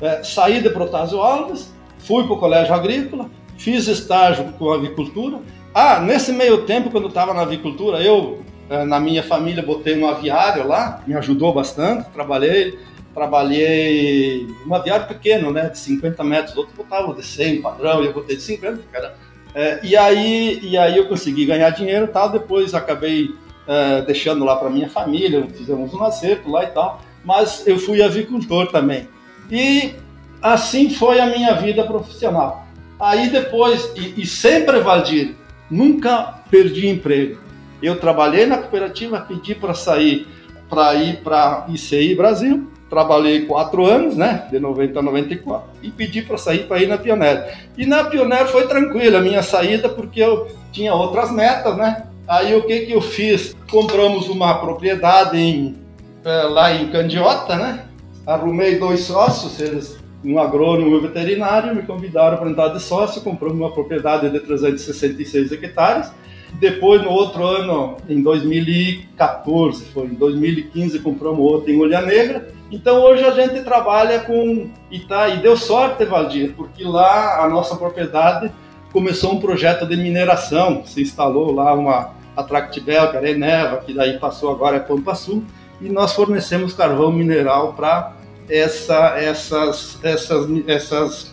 [0.00, 5.40] Uh, saí de Protásio Alves, fui para o colégio agrícola, fiz estágio com avicultura,
[5.74, 9.98] ah, nesse meio tempo, quando eu estava na avicultura, eu, eh, na minha família, botei
[9.98, 12.78] um aviário lá, me ajudou bastante, trabalhei,
[13.14, 18.12] trabalhei um aviário pequeno, né, de 50 metros, outro botava de 100, padrão, e eu
[18.12, 19.14] botei de 50, cara.
[19.54, 23.30] É, e, aí, e aí eu consegui ganhar dinheiro e tal, depois acabei
[23.66, 28.02] é, deixando lá para minha família, fizemos um acerto lá e tal, mas eu fui
[28.02, 29.08] avicultor também.
[29.50, 29.94] E
[30.40, 32.66] assim foi a minha vida profissional.
[32.98, 35.34] Aí depois, e, e sempre, Valdir,
[35.72, 37.40] nunca perdi emprego.
[37.82, 40.28] Eu trabalhei na cooperativa, pedi para sair,
[40.68, 46.20] para ir para ICI Brasil, trabalhei quatro anos, né, de 90 a 94, e pedi
[46.20, 47.68] para sair para ir na Pioneer.
[47.76, 52.04] E na Pioneer foi tranquila a minha saída, porque eu tinha outras metas, né?
[52.28, 53.56] Aí o que que eu fiz?
[53.70, 55.76] Compramos uma propriedade em,
[56.22, 57.86] é, lá em Candiota, né?
[58.26, 63.72] Arrumei dois sócios, eles um agrônomo veterinário me convidaram para entrar de sócio, compramos uma
[63.72, 66.12] propriedade de 366 hectares.
[66.54, 72.48] Depois, no outro ano, em 2014, foi em 2015, compramos outra em Olha Negra.
[72.70, 78.50] Então, hoje a gente trabalha com e deu sorte, Valdir, porque lá a nossa propriedade
[78.92, 84.18] começou um projeto de mineração, se instalou lá uma Atractibel, que era Eneva, que daí
[84.18, 85.42] passou agora é Pampa Sul,
[85.80, 88.14] e nós fornecemos carvão mineral para
[88.48, 91.32] essa, essas, essas, essas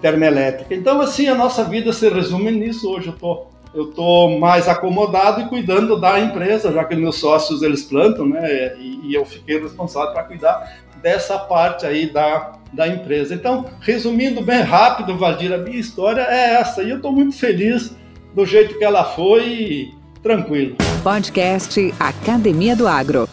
[0.00, 0.74] termoelétrica.
[0.74, 2.88] Então, assim, a nossa vida se resume nisso.
[2.90, 7.62] Hoje eu tô, eu tô mais acomodado e cuidando da empresa, já que meus sócios
[7.62, 8.76] eles plantam, né?
[8.78, 13.34] E, e eu fiquei responsável para cuidar dessa parte aí da, da empresa.
[13.34, 16.82] Então, resumindo bem rápido, Valdir, a minha história é essa.
[16.82, 17.94] E eu estou muito feliz
[18.34, 20.76] do jeito que ela foi e tranquilo.
[21.02, 23.28] Podcast Academia do Agro.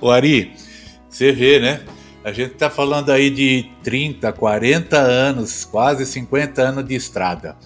[0.00, 0.52] O Ari,
[1.08, 1.80] você vê, né?
[2.24, 7.56] A gente está falando aí de 30, 40 anos, quase 50 anos de estrada.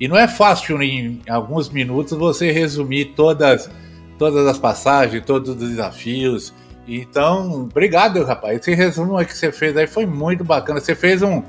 [0.00, 3.70] E não é fácil em alguns minutos você resumir todas,
[4.18, 6.52] todas as passagens, todos os desafios.
[6.88, 8.58] Então, obrigado, rapaz.
[8.58, 10.80] Esse resumo que você fez aí foi muito bacana.
[10.80, 11.40] Você fez um,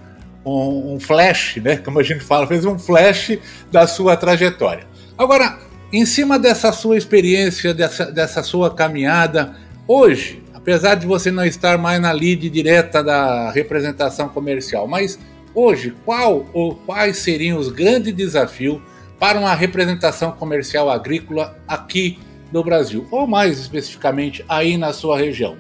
[0.45, 1.77] um, um flash, né?
[1.77, 3.39] Como a gente fala, fez um flash
[3.71, 4.85] da sua trajetória.
[5.17, 5.57] Agora,
[5.91, 9.55] em cima dessa sua experiência, dessa, dessa sua caminhada,
[9.87, 15.19] hoje, apesar de você não estar mais na lead direta da representação comercial, mas
[15.53, 18.81] hoje, qual ou quais seriam os grandes desafios
[19.19, 22.17] para uma representação comercial agrícola aqui
[22.49, 25.57] no Brasil, ou mais especificamente aí na sua região?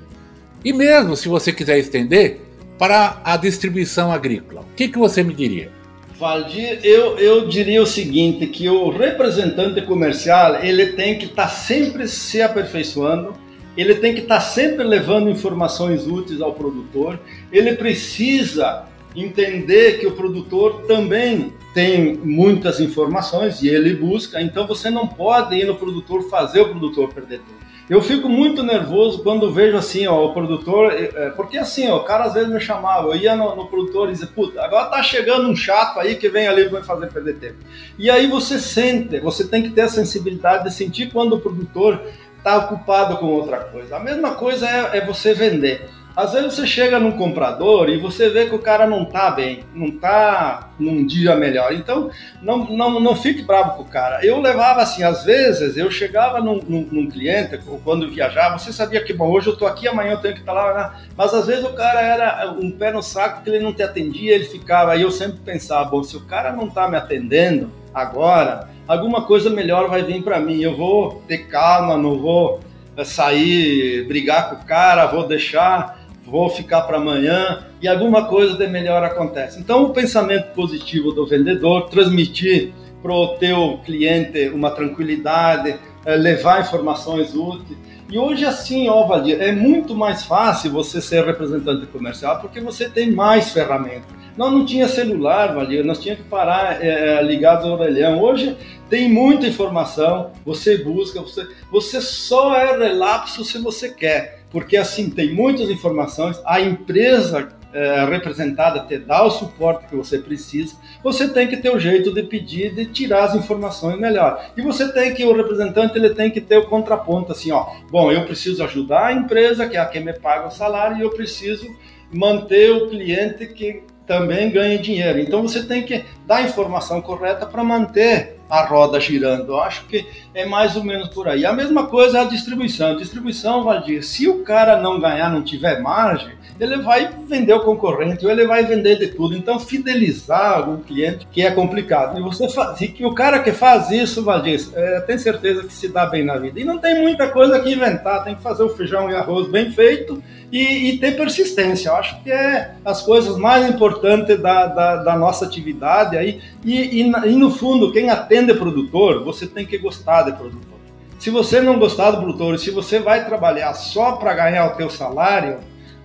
[0.63, 2.39] E mesmo se você quiser estender
[2.79, 5.69] para a distribuição agrícola, o que, que você me diria?
[6.17, 11.49] Valdir, eu, eu diria o seguinte, que o representante comercial ele tem que estar tá
[11.49, 13.42] sempre se aperfeiçoando,
[13.75, 17.19] ele tem que estar tá sempre levando informações úteis ao produtor,
[17.51, 24.89] ele precisa entender que o produtor também tem muitas informações e ele busca, então você
[24.89, 27.63] não pode ir no produtor fazer o produtor perder tempo.
[27.89, 31.97] Eu fico muito nervoso quando vejo assim, ó, o produtor, é, é, porque assim, ó,
[31.97, 34.85] o cara às vezes me chamava, eu ia no, no produtor e dizia, puta, agora
[34.85, 37.57] tá chegando um chato aí que vem ali e vai fazer perder tempo.
[37.99, 42.01] E aí você sente, você tem que ter a sensibilidade de sentir quando o produtor
[42.43, 43.95] está ocupado com outra coisa.
[43.95, 45.89] A mesma coisa é, é, você vender.
[46.15, 49.63] Às vezes você chega num comprador e você vê que o cara não está bem,
[49.73, 51.73] não está num dia melhor.
[51.73, 54.23] Então, não, não, não fique bravo com o cara.
[54.23, 59.03] Eu levava assim, às vezes, eu chegava num, num, num cliente, quando viajava, você sabia
[59.03, 60.99] que, bom, hoje eu estou aqui, amanhã eu tenho que estar tá lá, né?
[61.17, 64.35] mas às vezes o cara era um pé no saco que ele não te atendia,
[64.35, 64.91] ele ficava.
[64.91, 69.49] Aí eu sempre pensava, bom, se o cara não está me atendendo agora, alguma coisa
[69.49, 70.61] melhor vai vir para mim.
[70.61, 72.59] Eu vou ter calma, não vou
[72.95, 78.57] eh, sair, brigar com o cara, vou deixar, vou ficar para amanhã e alguma coisa
[78.57, 79.59] de melhor acontece.
[79.59, 86.61] Então, o pensamento positivo do vendedor, transmitir para o teu cliente uma tranquilidade, eh, levar
[86.61, 87.77] informações úteis.
[88.09, 92.87] E hoje, assim, ó, Valdir, é muito mais fácil você ser representante comercial porque você
[92.87, 94.22] tem mais ferramentas.
[94.35, 98.19] Nós não tinha celular, Valia, nós tínhamos que parar é, ligado ao orelhão.
[98.19, 98.57] Hoje
[98.89, 105.09] tem muita informação, você busca, você, você só é relapso se você quer, porque assim
[105.09, 111.27] tem muitas informações, a empresa é, representada te dá o suporte que você precisa, você
[111.27, 114.51] tem que ter o jeito de pedir, de tirar as informações melhor.
[114.57, 118.11] E você tem que, o representante, ele tem que ter o contraponto, assim, ó, bom,
[118.11, 121.09] eu preciso ajudar a empresa, que é a quem me paga o salário, e eu
[121.11, 121.67] preciso
[122.11, 125.19] manter o cliente que também ganhe dinheiro.
[125.19, 129.53] Então você tem que dar a informação correta para manter a roda girando.
[129.53, 131.45] Eu acho que é mais ou menos por aí.
[131.45, 132.91] A mesma coisa é a distribuição.
[132.91, 137.61] A distribuição, Valdir, se o cara não ganhar, não tiver margem, ele vai vender o
[137.61, 139.35] concorrente ou ele vai vender de tudo.
[139.35, 142.17] Então, fidelizar algum cliente que é complicado.
[142.17, 145.73] E você faz, e que o cara que faz isso, Valdir, é, tem certeza que
[145.73, 146.59] se dá bem na vida.
[146.59, 149.71] E não tem muita coisa que inventar, tem que fazer o feijão e arroz bem
[149.71, 151.89] feito e, e ter persistência.
[151.89, 156.39] Eu acho que é as coisas mais importantes da, da, da nossa atividade aí.
[156.63, 160.79] E, e, e no fundo, quem atende produtor, você tem que gostar de produtor.
[161.19, 164.89] Se você não gostar do produtor, se você vai trabalhar só para ganhar o teu
[164.89, 165.59] salário,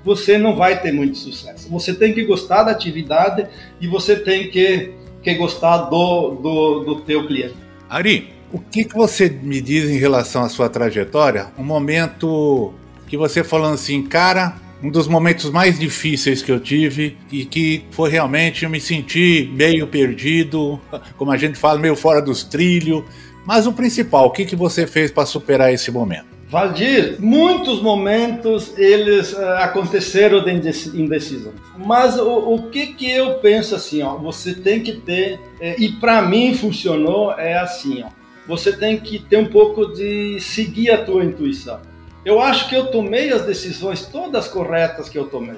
[0.05, 1.69] você não vai ter muito sucesso.
[1.71, 3.47] Você tem que gostar da atividade
[3.81, 7.57] e você tem que, que gostar do, do, do teu cliente.
[7.89, 11.49] Ari, o que, que você me diz em relação à sua trajetória?
[11.59, 12.73] Um momento
[13.07, 17.85] que você falando assim, cara, um dos momentos mais difíceis que eu tive e que
[17.91, 20.81] foi realmente eu me senti meio perdido,
[21.17, 23.03] como a gente fala, meio fora dos trilhos.
[23.45, 26.27] Mas o principal, o que, que você fez para superar esse momento?
[26.51, 31.53] Valdir, muitos momentos eles uh, aconteceram de indecisão.
[31.77, 35.93] Mas o, o, que que eu penso assim, ó, você tem que ter, é, e
[35.93, 38.09] para mim funcionou, é assim, ó,
[38.47, 41.81] você tem que ter um pouco de seguir a tua intuição.
[42.25, 45.57] Eu acho que eu tomei as decisões todas corretas que eu tomei.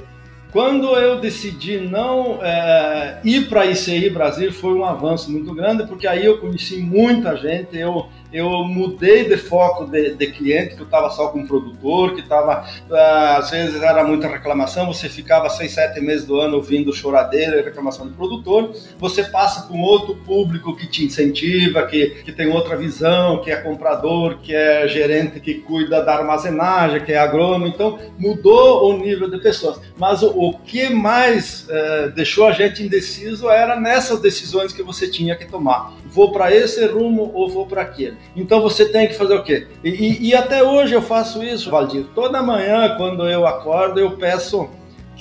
[0.53, 5.87] Quando eu decidi não é, ir para a ICI Brasil, foi um avanço muito grande,
[5.87, 10.81] porque aí eu conheci muita gente, eu eu mudei de foco de, de cliente, que
[10.81, 15.49] eu estava só com produtor, que estava, ah, às vezes era muita reclamação, você ficava
[15.51, 20.15] seis, sete meses do ano ouvindo choradeira e reclamação do produtor, você passa com outro
[20.17, 25.41] público que te incentiva, que, que tem outra visão, que é comprador, que é gerente
[25.41, 29.81] que cuida da armazenagem, que é agrônomo, então mudou o nível de pessoas.
[29.97, 35.09] Mas o, o que mais eh, deixou a gente indeciso era nessas decisões que você
[35.09, 35.93] tinha que tomar.
[36.11, 38.17] Vou para esse rumo ou vou para aquele?
[38.37, 39.67] Então você tem que fazer o quê?
[39.83, 42.07] E, e, e até hoje eu faço isso, Valdir.
[42.15, 44.69] Toda manhã, quando eu acordo, eu peço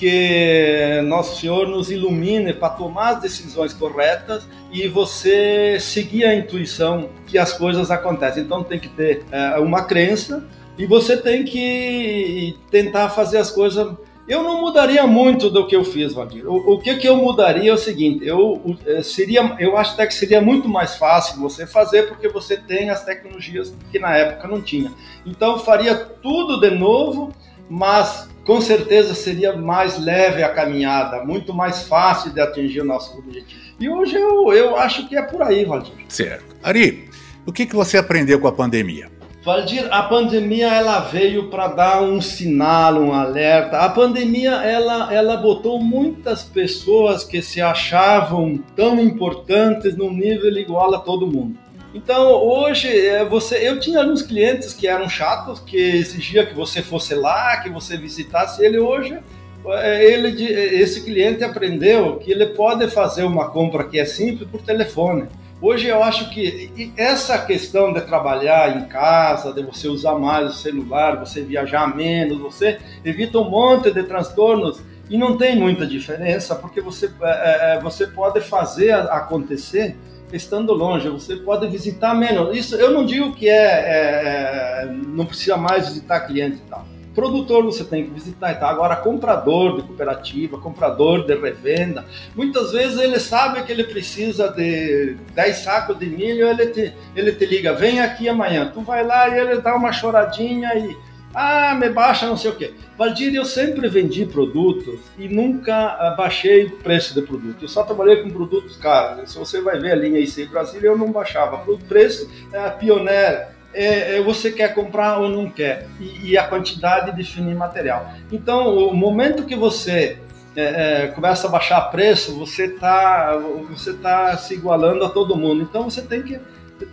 [0.00, 7.10] que Nosso Senhor nos ilumine para tomar as decisões corretas e você seguir a intuição
[7.26, 8.42] que as coisas acontecem.
[8.42, 10.42] Então tem que ter é, uma crença
[10.78, 13.94] e você tem que tentar fazer as coisas
[14.30, 16.46] eu não mudaria muito do que eu fiz, Valdir.
[16.46, 20.06] O, o que, que eu mudaria é o seguinte: eu, é, seria, eu acho até
[20.06, 24.46] que seria muito mais fácil você fazer, porque você tem as tecnologias que na época
[24.46, 24.92] não tinha.
[25.26, 27.34] Então, faria tudo de novo,
[27.68, 33.18] mas com certeza seria mais leve a caminhada, muito mais fácil de atingir o nosso
[33.18, 33.60] objetivo.
[33.80, 35.92] E hoje eu, eu acho que é por aí, Valdir.
[36.08, 36.54] Certo.
[36.62, 37.10] Ari,
[37.44, 39.10] o que, que você aprendeu com a pandemia?
[39.42, 43.78] Valdir, a pandemia ela veio para dar um sinal, um alerta.
[43.78, 50.94] A pandemia ela, ela botou muitas pessoas que se achavam tão importantes num nível igual
[50.94, 51.58] a todo mundo.
[51.94, 56.82] Então hoje é, você, eu tinha alguns clientes que eram chatos, que exigia que você
[56.82, 58.78] fosse lá, que você visitasse ele.
[58.78, 59.18] Hoje
[59.66, 64.60] é, ele, esse cliente aprendeu que ele pode fazer uma compra que é simples por
[64.60, 65.28] telefone.
[65.62, 70.54] Hoje eu acho que essa questão de trabalhar em casa, de você usar mais o
[70.54, 74.80] celular, você viajar menos, você evita um monte de transtornos
[75.10, 79.98] e não tem muita diferença, porque você, é, é você pode fazer acontecer
[80.32, 82.56] estando longe, você pode visitar menos.
[82.56, 86.86] Isso eu não digo que é, é, é não precisa mais visitar cliente e tal
[87.14, 88.68] Produtor você tem que visitar, tá?
[88.68, 92.04] Agora, comprador de cooperativa, comprador de revenda,
[92.36, 97.32] muitas vezes ele sabe que ele precisa de 10 sacos de milho, ele te, ele
[97.32, 98.70] te liga, vem aqui amanhã.
[98.72, 100.96] Tu vai lá e ele dá uma choradinha e,
[101.34, 102.74] ah, me baixa não sei o quê.
[102.96, 107.62] Valdir, eu sempre vendi produtos e nunca baixei o preço de produto.
[107.62, 109.32] Eu só trabalhei com produtos caros.
[109.32, 111.56] Se você vai ver a linha IC Brasil, eu não baixava.
[111.70, 116.38] O preço é a Pioneer é, é, você quer comprar ou não quer, e, e,
[116.38, 118.12] a quantidade define material.
[118.32, 120.18] Então, o momento que você
[120.56, 123.36] é, é, começa a baixar preço, você está
[123.70, 125.62] você tá se igualando a todo mundo.
[125.62, 126.40] Então, você tem que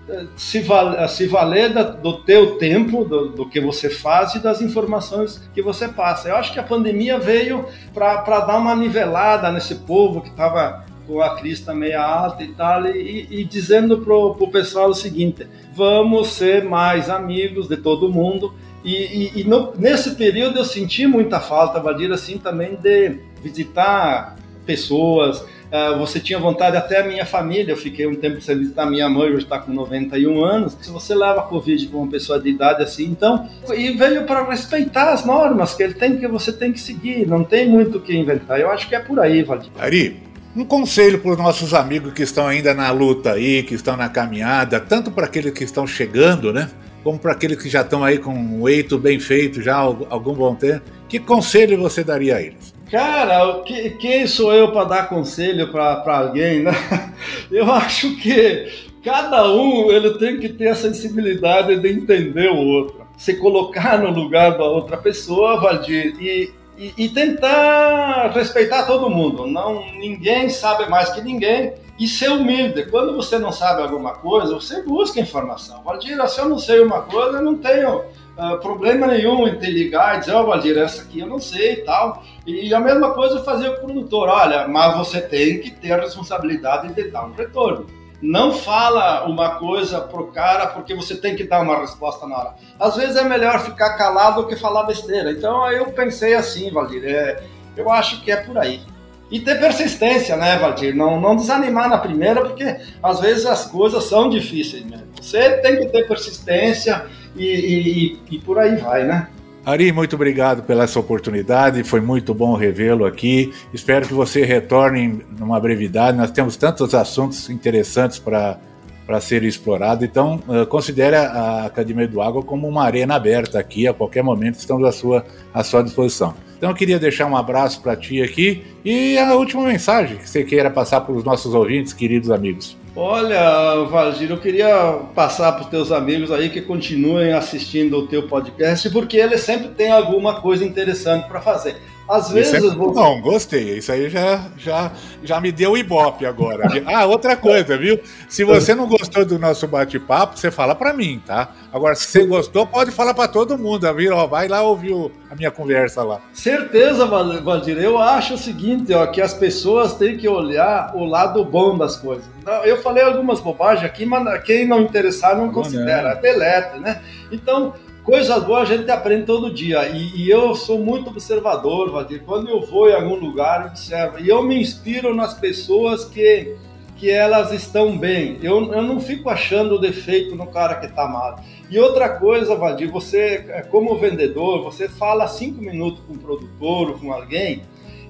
[0.09, 4.61] é, se, val, se valer do teu tempo, do, do, que você faz e das
[4.61, 6.29] informações que você passa.
[6.29, 11.21] Eu acho que a pandemia veio para dar uma nivelada nesse povo que estava com
[11.21, 16.33] a crista meia alta e tal, e, e dizendo pro, pro pessoal o seguinte: vamos
[16.33, 18.53] ser mais amigos de todo mundo.
[18.83, 24.35] E, e, e no, nesse período eu senti muita falta, Valdir, assim, também de visitar
[24.65, 25.43] pessoas.
[25.67, 29.09] Uh, você tinha vontade, até a minha família, eu fiquei um tempo sem visitar minha
[29.09, 30.77] mãe, hoje está com 91 anos.
[30.79, 35.11] Se você leva Covid com uma pessoa de idade assim, então, e veio para respeitar
[35.11, 38.15] as normas que ele tem, que você tem que seguir, não tem muito o que
[38.15, 38.59] inventar.
[38.59, 39.69] Eu acho que é por aí, Valdir.
[39.77, 40.21] Ari,
[40.57, 44.09] um conselho para os nossos amigos que estão ainda na luta aí, que estão na
[44.09, 46.67] caminhada, tanto para aqueles que estão chegando, né?
[47.03, 50.33] Como para aqueles que já estão aí com um eito bem feito já há algum
[50.33, 50.81] bom tempo.
[51.07, 52.73] Que conselho você daria a eles?
[52.89, 56.71] Cara, que, quem sou eu para dar conselho para alguém, né?
[57.51, 58.67] Eu acho que
[59.03, 64.09] cada um ele tem que ter a sensibilidade de entender o outro, se colocar no
[64.09, 69.47] lugar da outra pessoa, Valdir, e e, e, tentar respeitar todo mundo.
[69.47, 72.85] Não, ninguém sabe mais que ninguém e ser humilde.
[72.85, 75.81] Quando você não sabe alguma coisa, você busca informação.
[75.83, 77.99] Valdir, se eu não sei uma coisa, eu não tenho
[78.37, 81.39] uh, problema nenhum em te ligar e dizer, ó, oh, Valdir, essa aqui eu não
[81.39, 82.23] sei e tal.
[82.45, 86.93] E a mesma coisa fazer o produtor, olha, mas você tem que ter a responsabilidade
[86.93, 91.61] de dar um retorno não fala uma coisa pro cara porque você tem que dar
[91.61, 92.55] uma resposta na hora.
[92.79, 95.31] Às vezes é melhor ficar calado do que falar besteira.
[95.31, 97.43] Então eu pensei assim, Valdir, é,
[97.75, 98.81] eu acho que é por aí.
[99.29, 100.95] E ter persistência, né, Valdir?
[100.95, 105.07] Não, não desanimar na primeira, porque às vezes as coisas são difíceis mesmo.
[105.21, 107.05] Você tem que ter persistência
[107.35, 109.27] e, e, e por aí vai, né?
[109.67, 113.53] Ari, muito obrigado pela essa oportunidade, foi muito bom revê-lo aqui.
[113.73, 116.17] Espero que você retorne numa brevidade.
[116.17, 118.57] Nós temos tantos assuntos interessantes para
[119.05, 120.03] para ser explorado.
[120.03, 124.55] Então, uh, considere a Academia do Água como uma arena aberta aqui, a qualquer momento
[124.55, 126.33] estamos à sua, à sua disposição.
[126.57, 130.43] Então eu queria deixar um abraço para ti aqui e a última mensagem que você
[130.43, 132.75] queira passar para os nossos ouvintes, queridos amigos.
[132.99, 138.27] Olha, Valdir, eu queria passar para os teus amigos aí que continuem assistindo o teu
[138.27, 141.79] podcast, porque ele sempre tem alguma coisa interessante para fazer.
[142.09, 142.53] Às vezes.
[142.53, 142.93] Isso é vou...
[142.93, 143.77] Não, gostei.
[143.77, 144.91] Isso aí já, já,
[145.23, 146.67] já me deu ibope agora.
[146.85, 147.99] ah, outra coisa, viu?
[148.29, 151.53] Se você não gostou do nosso bate-papo, você fala para mim, tá?
[151.71, 153.91] Agora, se você gostou, pode falar para todo mundo.
[153.93, 154.15] Viu?
[154.15, 154.93] Ó, vai lá ouvir
[155.29, 156.21] a minha conversa lá.
[156.33, 157.77] Certeza, Valdir.
[157.77, 161.97] Eu acho o seguinte, ó, que as pessoas têm que olhar o lado bom das
[161.97, 162.25] coisas.
[162.63, 166.15] Eu falei algumas bobagens aqui, mas quem não interessar não, não considera.
[166.15, 166.21] Né?
[166.21, 167.01] Delete, né?
[167.31, 167.73] Então
[168.07, 169.85] coisas boas a gente aprende todo dia.
[169.89, 172.23] E, e, eu sou muito observador, Vadir.
[172.25, 174.17] Quando eu vou em algum lugar, eu observo.
[174.19, 176.55] E eu me inspiro nas pessoas que,
[176.95, 178.39] que elas estão bem.
[178.41, 181.43] Eu, eu não fico achando defeito no cara que está mal.
[181.69, 186.97] E outra coisa, Vadir, você, como vendedor, você fala cinco minutos com o produtor ou
[186.97, 187.61] com alguém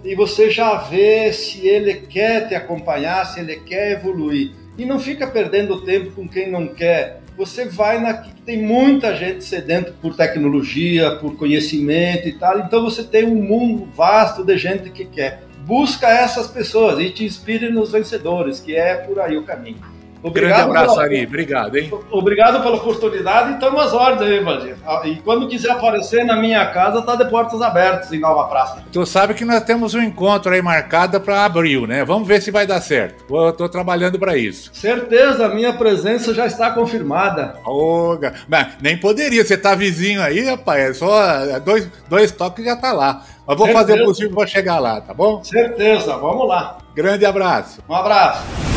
[0.05, 4.51] e você já vê se ele quer te acompanhar, se ele quer evoluir.
[4.77, 9.15] E não fica perdendo tempo com quem não quer você vai na que tem muita
[9.15, 12.59] gente sedento por tecnologia, por conhecimento e tal.
[12.59, 15.43] Então você tem um mundo vasto de gente que quer.
[15.59, 19.96] Busca essas pessoas e te inspire nos vencedores, que é por aí o caminho.
[20.27, 21.05] Obrigado Grande abraço, pela...
[21.05, 21.25] Ari.
[21.25, 21.91] Obrigado, hein?
[22.11, 24.75] Obrigado pela oportunidade e estamos às ordens aí, Valdir.
[25.05, 28.83] E quando quiser aparecer na minha casa, tá de portas abertas em Nova Praça.
[28.91, 32.03] Tu sabe que nós temos um encontro aí marcado para abril, né?
[32.05, 33.25] Vamos ver se vai dar certo.
[33.29, 34.69] Eu tô trabalhando para isso.
[34.73, 37.55] Certeza, a minha presença já está confirmada.
[37.65, 38.17] Oh,
[38.47, 40.77] mas nem poderia, você tá vizinho aí, rapaz.
[40.77, 43.23] É só é dois, dois toques já tá lá.
[43.47, 43.87] Mas vou Certeza.
[43.87, 45.41] fazer o possível para chegar lá, tá bom?
[45.43, 46.77] Certeza, vamos lá.
[46.93, 47.81] Grande abraço.
[47.87, 48.76] Um abraço.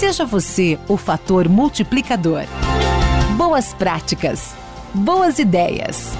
[0.00, 2.44] Seja você o fator multiplicador.
[3.36, 4.54] Boas práticas.
[4.94, 6.12] Boas ideias.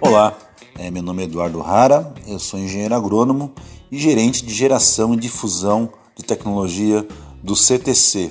[0.00, 0.38] Olá,
[0.78, 3.52] é, meu nome é Eduardo Rara, eu sou engenheiro agrônomo
[3.90, 7.04] e gerente de geração e difusão de tecnologia
[7.42, 8.30] do CTC,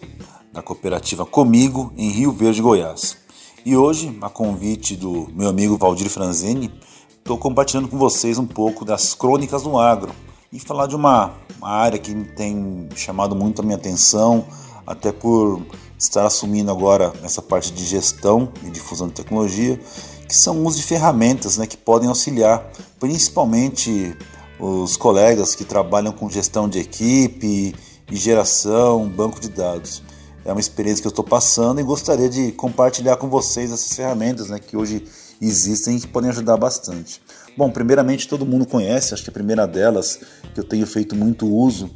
[0.53, 3.17] da cooperativa Comigo, em Rio Verde, Goiás.
[3.65, 6.71] E hoje, a convite do meu amigo Valdir Franzini,
[7.17, 10.13] estou compartilhando com vocês um pouco das crônicas do agro
[10.51, 14.45] e falar de uma, uma área que tem chamado muito a minha atenção,
[14.87, 15.61] até por
[15.97, 19.77] estar assumindo agora essa parte de gestão e difusão de tecnologia,
[20.25, 22.65] que são uso de ferramentas né, que podem auxiliar,
[22.97, 24.15] principalmente
[24.57, 27.75] os colegas que trabalham com gestão de equipe
[28.09, 30.01] e geração, banco de dados
[30.49, 34.49] é uma experiência que eu estou passando e gostaria de compartilhar com vocês essas ferramentas
[34.49, 35.05] né, que hoje
[35.39, 37.21] existem e que podem ajudar bastante.
[37.55, 40.19] Bom, primeiramente todo mundo conhece, acho que a primeira delas
[40.53, 41.91] que eu tenho feito muito uso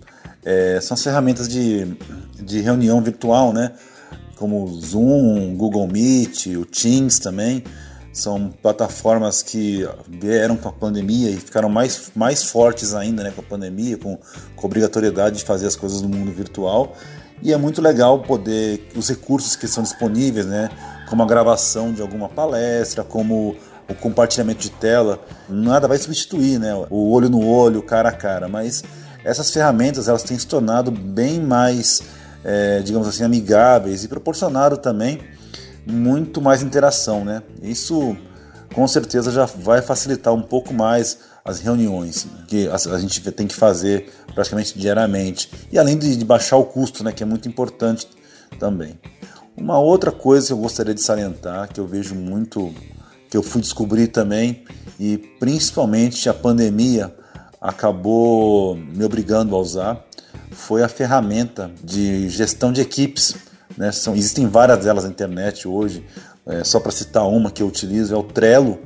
[0.46, 1.98] é, são as ferramentas de,
[2.36, 3.72] de reunião virtual, né?
[4.36, 7.64] Como o Zoom, Google Meet, o Teams também.
[8.12, 13.42] São plataformas que vieram com a pandemia e ficaram mais, mais fortes ainda né, com
[13.42, 14.18] a pandemia, com,
[14.56, 16.96] com a obrigatoriedade de fazer as coisas no mundo virtual.
[17.44, 20.70] E é muito legal poder, os recursos que são disponíveis, né?
[21.10, 23.58] Como a gravação de alguma palestra, como
[23.90, 25.20] o compartilhamento de tela,
[25.50, 26.74] nada vai substituir, né?
[26.90, 28.82] O olho no olho, cara a cara, mas
[29.26, 32.02] essas ferramentas elas têm se tornado bem mais,
[32.46, 35.20] é, digamos assim, amigáveis e proporcionado também
[35.86, 37.44] muito mais interação, né?
[37.62, 38.16] Isso
[38.74, 43.46] com certeza já vai facilitar um pouco mais as reuniões que a, a, gente tem
[43.46, 48.08] que fazer praticamente diariamente e além de, baixar o custo, né, que é muito importante
[48.60, 49.00] também.
[49.56, 52.74] Uma outra coisa que eu gostaria de salientar, que eu vejo muito,
[53.30, 54.64] que eu fui descobrir também
[55.00, 57.14] e principalmente a pandemia
[57.62, 60.06] acabou me obrigando a usar,
[60.52, 63.36] foi a ferramenta de gestão de equipes.
[63.78, 63.92] Né?
[63.92, 66.06] São, existem várias delas na internet hoje,
[66.46, 68.80] é, só para citar uma que eu utilizo, é o Trello,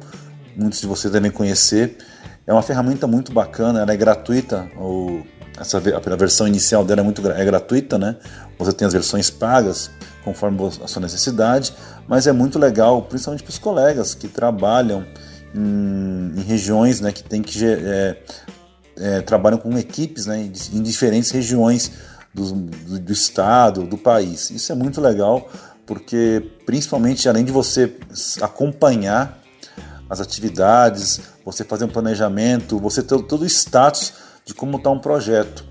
[0.56, 1.98] muitos de vocês devem conhecer.
[2.46, 5.24] É uma ferramenta muito bacana, ela é gratuita, ou
[5.60, 8.16] essa, a versão inicial dela é, muito, é gratuita, né?
[8.60, 9.90] Você tem as versões pagas,
[10.24, 11.74] conforme a sua necessidade,
[12.08, 15.06] mas é muito legal, principalmente para os colegas que trabalham
[15.56, 18.22] em, em, regiões né, que tem que é,
[18.98, 21.92] é, trabalham com equipes né, em, diferentes regiões
[22.34, 24.50] do, do, do, estado, do país.
[24.52, 25.50] Isso é muito legal,
[25.86, 27.96] porque principalmente além de você
[28.42, 29.40] acompanhar
[30.10, 34.14] as atividades, você fazer um planejamento, você ter todo o status
[34.48, 35.66] de como está um projeto.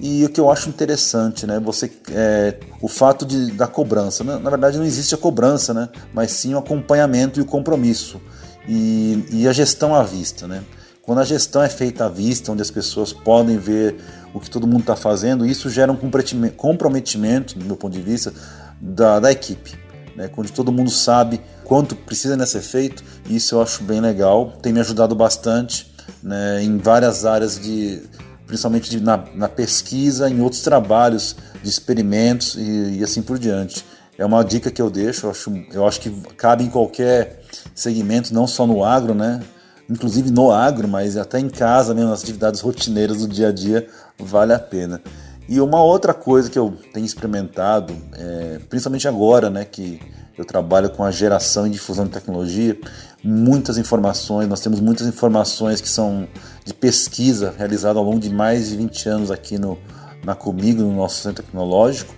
[0.00, 1.60] E o que eu acho interessante, né?
[1.60, 4.22] Você, é, o fato de, da cobrança.
[4.24, 5.88] Né, na, verdade, não existe a cobrança, né?
[6.14, 8.20] Mas sim o acompanhamento e o compromisso.
[8.66, 10.62] E, e a gestão à vista, né?
[11.02, 13.96] Quando a gestão é feita à vista, onde as pessoas podem ver
[14.32, 18.32] o que todo mundo está fazendo, isso gera um comprometimento, do meu ponto de vista,
[18.80, 19.74] da, da equipe.
[20.14, 20.28] Né?
[20.28, 24.78] Quando todo mundo sabe quanto precisa ser feito, isso eu acho bem legal, tem me
[24.78, 25.89] ajudado bastante
[26.22, 28.02] né, em várias áreas de
[28.46, 33.84] principalmente de, na, na, pesquisa, em outros trabalhos de experimentos e, e, assim por diante.
[34.18, 37.44] É uma dica que eu deixo, eu acho, eu acho que cabe em qualquer
[37.74, 39.40] segmento, não só no agro, né?
[39.90, 43.88] inclusive no agro, mas até em casa mesmo, nas atividades rotineiras do dia a dia,
[44.16, 45.02] vale a pena.
[45.48, 50.00] E uma outra coisa que eu tenho experimentado, é, principalmente agora, né, que
[50.38, 52.78] eu trabalho com a geração e difusão de tecnologia,
[53.22, 56.26] muitas informações, nós temos muitas informações que são
[56.64, 59.78] de pesquisa realizada ao longo de mais de 20 anos aqui no,
[60.24, 62.14] na Comigo, no nosso centro tecnológico,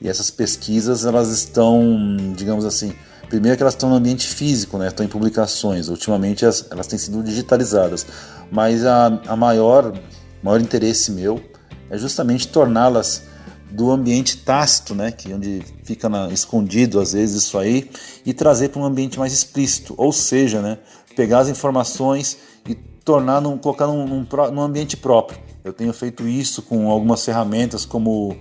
[0.00, 2.94] e essas pesquisas elas estão, digamos assim,
[3.28, 4.88] Primeiro que elas estão no ambiente físico, né?
[4.88, 5.88] estão em publicações.
[5.88, 8.06] Ultimamente elas, elas têm sido digitalizadas.
[8.50, 9.92] Mas a, a maior,
[10.42, 11.42] maior interesse meu
[11.90, 13.22] é justamente torná-las
[13.70, 17.90] do ambiente tácito, né, que onde fica na, escondido às vezes isso aí,
[18.24, 20.78] e trazer para um ambiente mais explícito, ou seja, né,
[21.16, 22.38] pegar as informações
[22.68, 25.38] e tornar, num, colocar num, num, num ambiente próprio.
[25.64, 28.36] Eu tenho feito isso com algumas ferramentas como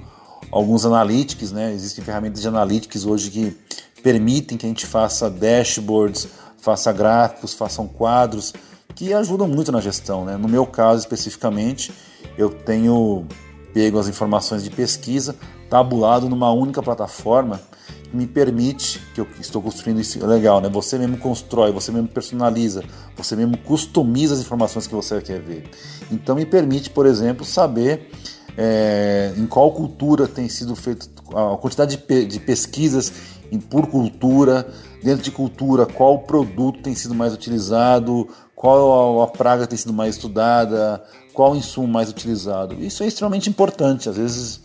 [0.51, 3.57] alguns analytics, né, existem ferramentas de analytics hoje que
[4.03, 8.53] permitem que a gente faça dashboards, faça gráficos, façam quadros,
[8.93, 10.23] que ajudam muito na gestão.
[10.25, 10.37] Né?
[10.37, 11.91] No meu caso especificamente,
[12.37, 13.25] eu tenho
[13.75, 15.35] pego as informações de pesquisa,
[15.69, 17.59] tabulado numa única plataforma
[18.09, 20.69] que me permite, que eu estou construindo isso é legal, né?
[20.69, 22.85] Você mesmo constrói, você mesmo personaliza,
[23.17, 25.69] você mesmo customiza as informações que você quer ver.
[26.09, 28.09] Então me permite, por exemplo, saber
[28.57, 33.11] é, em qual cultura tem sido feita a quantidade de, de pesquisas
[33.69, 34.67] por cultura,
[35.03, 40.15] dentro de cultura, qual produto tem sido mais utilizado, qual a praga tem sido mais
[40.15, 41.03] estudada,
[41.35, 42.75] qual o insumo mais utilizado.
[42.79, 44.09] Isso é extremamente importante.
[44.09, 44.61] Às vezes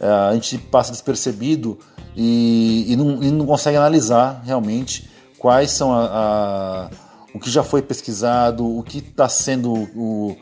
[0.00, 1.78] é, a gente passa despercebido
[2.16, 6.90] e, e, não, e não, consegue analisar realmente quais são a, a,
[7.34, 10.36] o que já foi pesquisado, o que está sendo o,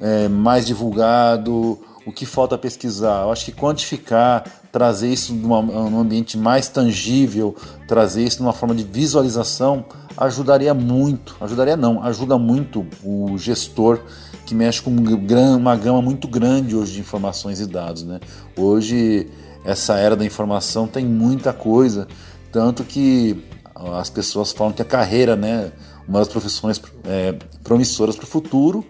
[0.00, 3.24] é, mais divulgado, o que falta pesquisar.
[3.24, 7.54] Eu acho que quantificar, trazer isso numa, num ambiente mais tangível,
[7.86, 9.84] trazer isso numa forma de visualização,
[10.16, 11.36] ajudaria muito.
[11.38, 14.00] Ajudaria não, ajuda muito o gestor
[14.48, 18.02] que mexe com uma gama muito grande hoje de informações e dados.
[18.02, 18.18] Né?
[18.56, 19.28] Hoje,
[19.62, 22.08] essa era da informação tem muita coisa,
[22.50, 23.44] tanto que
[23.74, 25.70] as pessoas falam que a carreira, né,
[26.08, 28.82] uma das profissões é, promissoras para o futuro,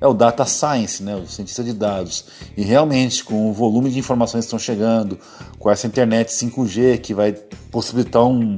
[0.00, 2.24] é o data science, né, o cientista de dados.
[2.56, 5.18] E realmente, com o volume de informações que estão chegando,
[5.58, 7.32] com essa internet 5G que vai
[7.70, 8.56] possibilitar um,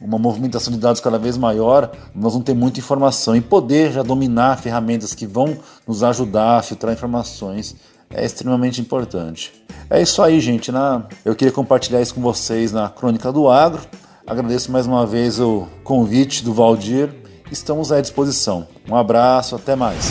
[0.00, 4.02] uma movimentação de dados cada vez maior, nós vamos ter muita informação e poder já
[4.02, 5.56] dominar ferramentas que vão
[5.86, 7.74] nos ajudar a filtrar informações
[8.10, 9.52] é extremamente importante.
[9.90, 10.70] É isso aí, gente.
[10.70, 11.02] Né?
[11.24, 13.82] Eu queria compartilhar isso com vocês na Crônica do Agro.
[14.26, 17.10] Agradeço mais uma vez o convite do Valdir.
[17.50, 18.66] Estamos à disposição.
[18.88, 20.10] Um abraço, até mais.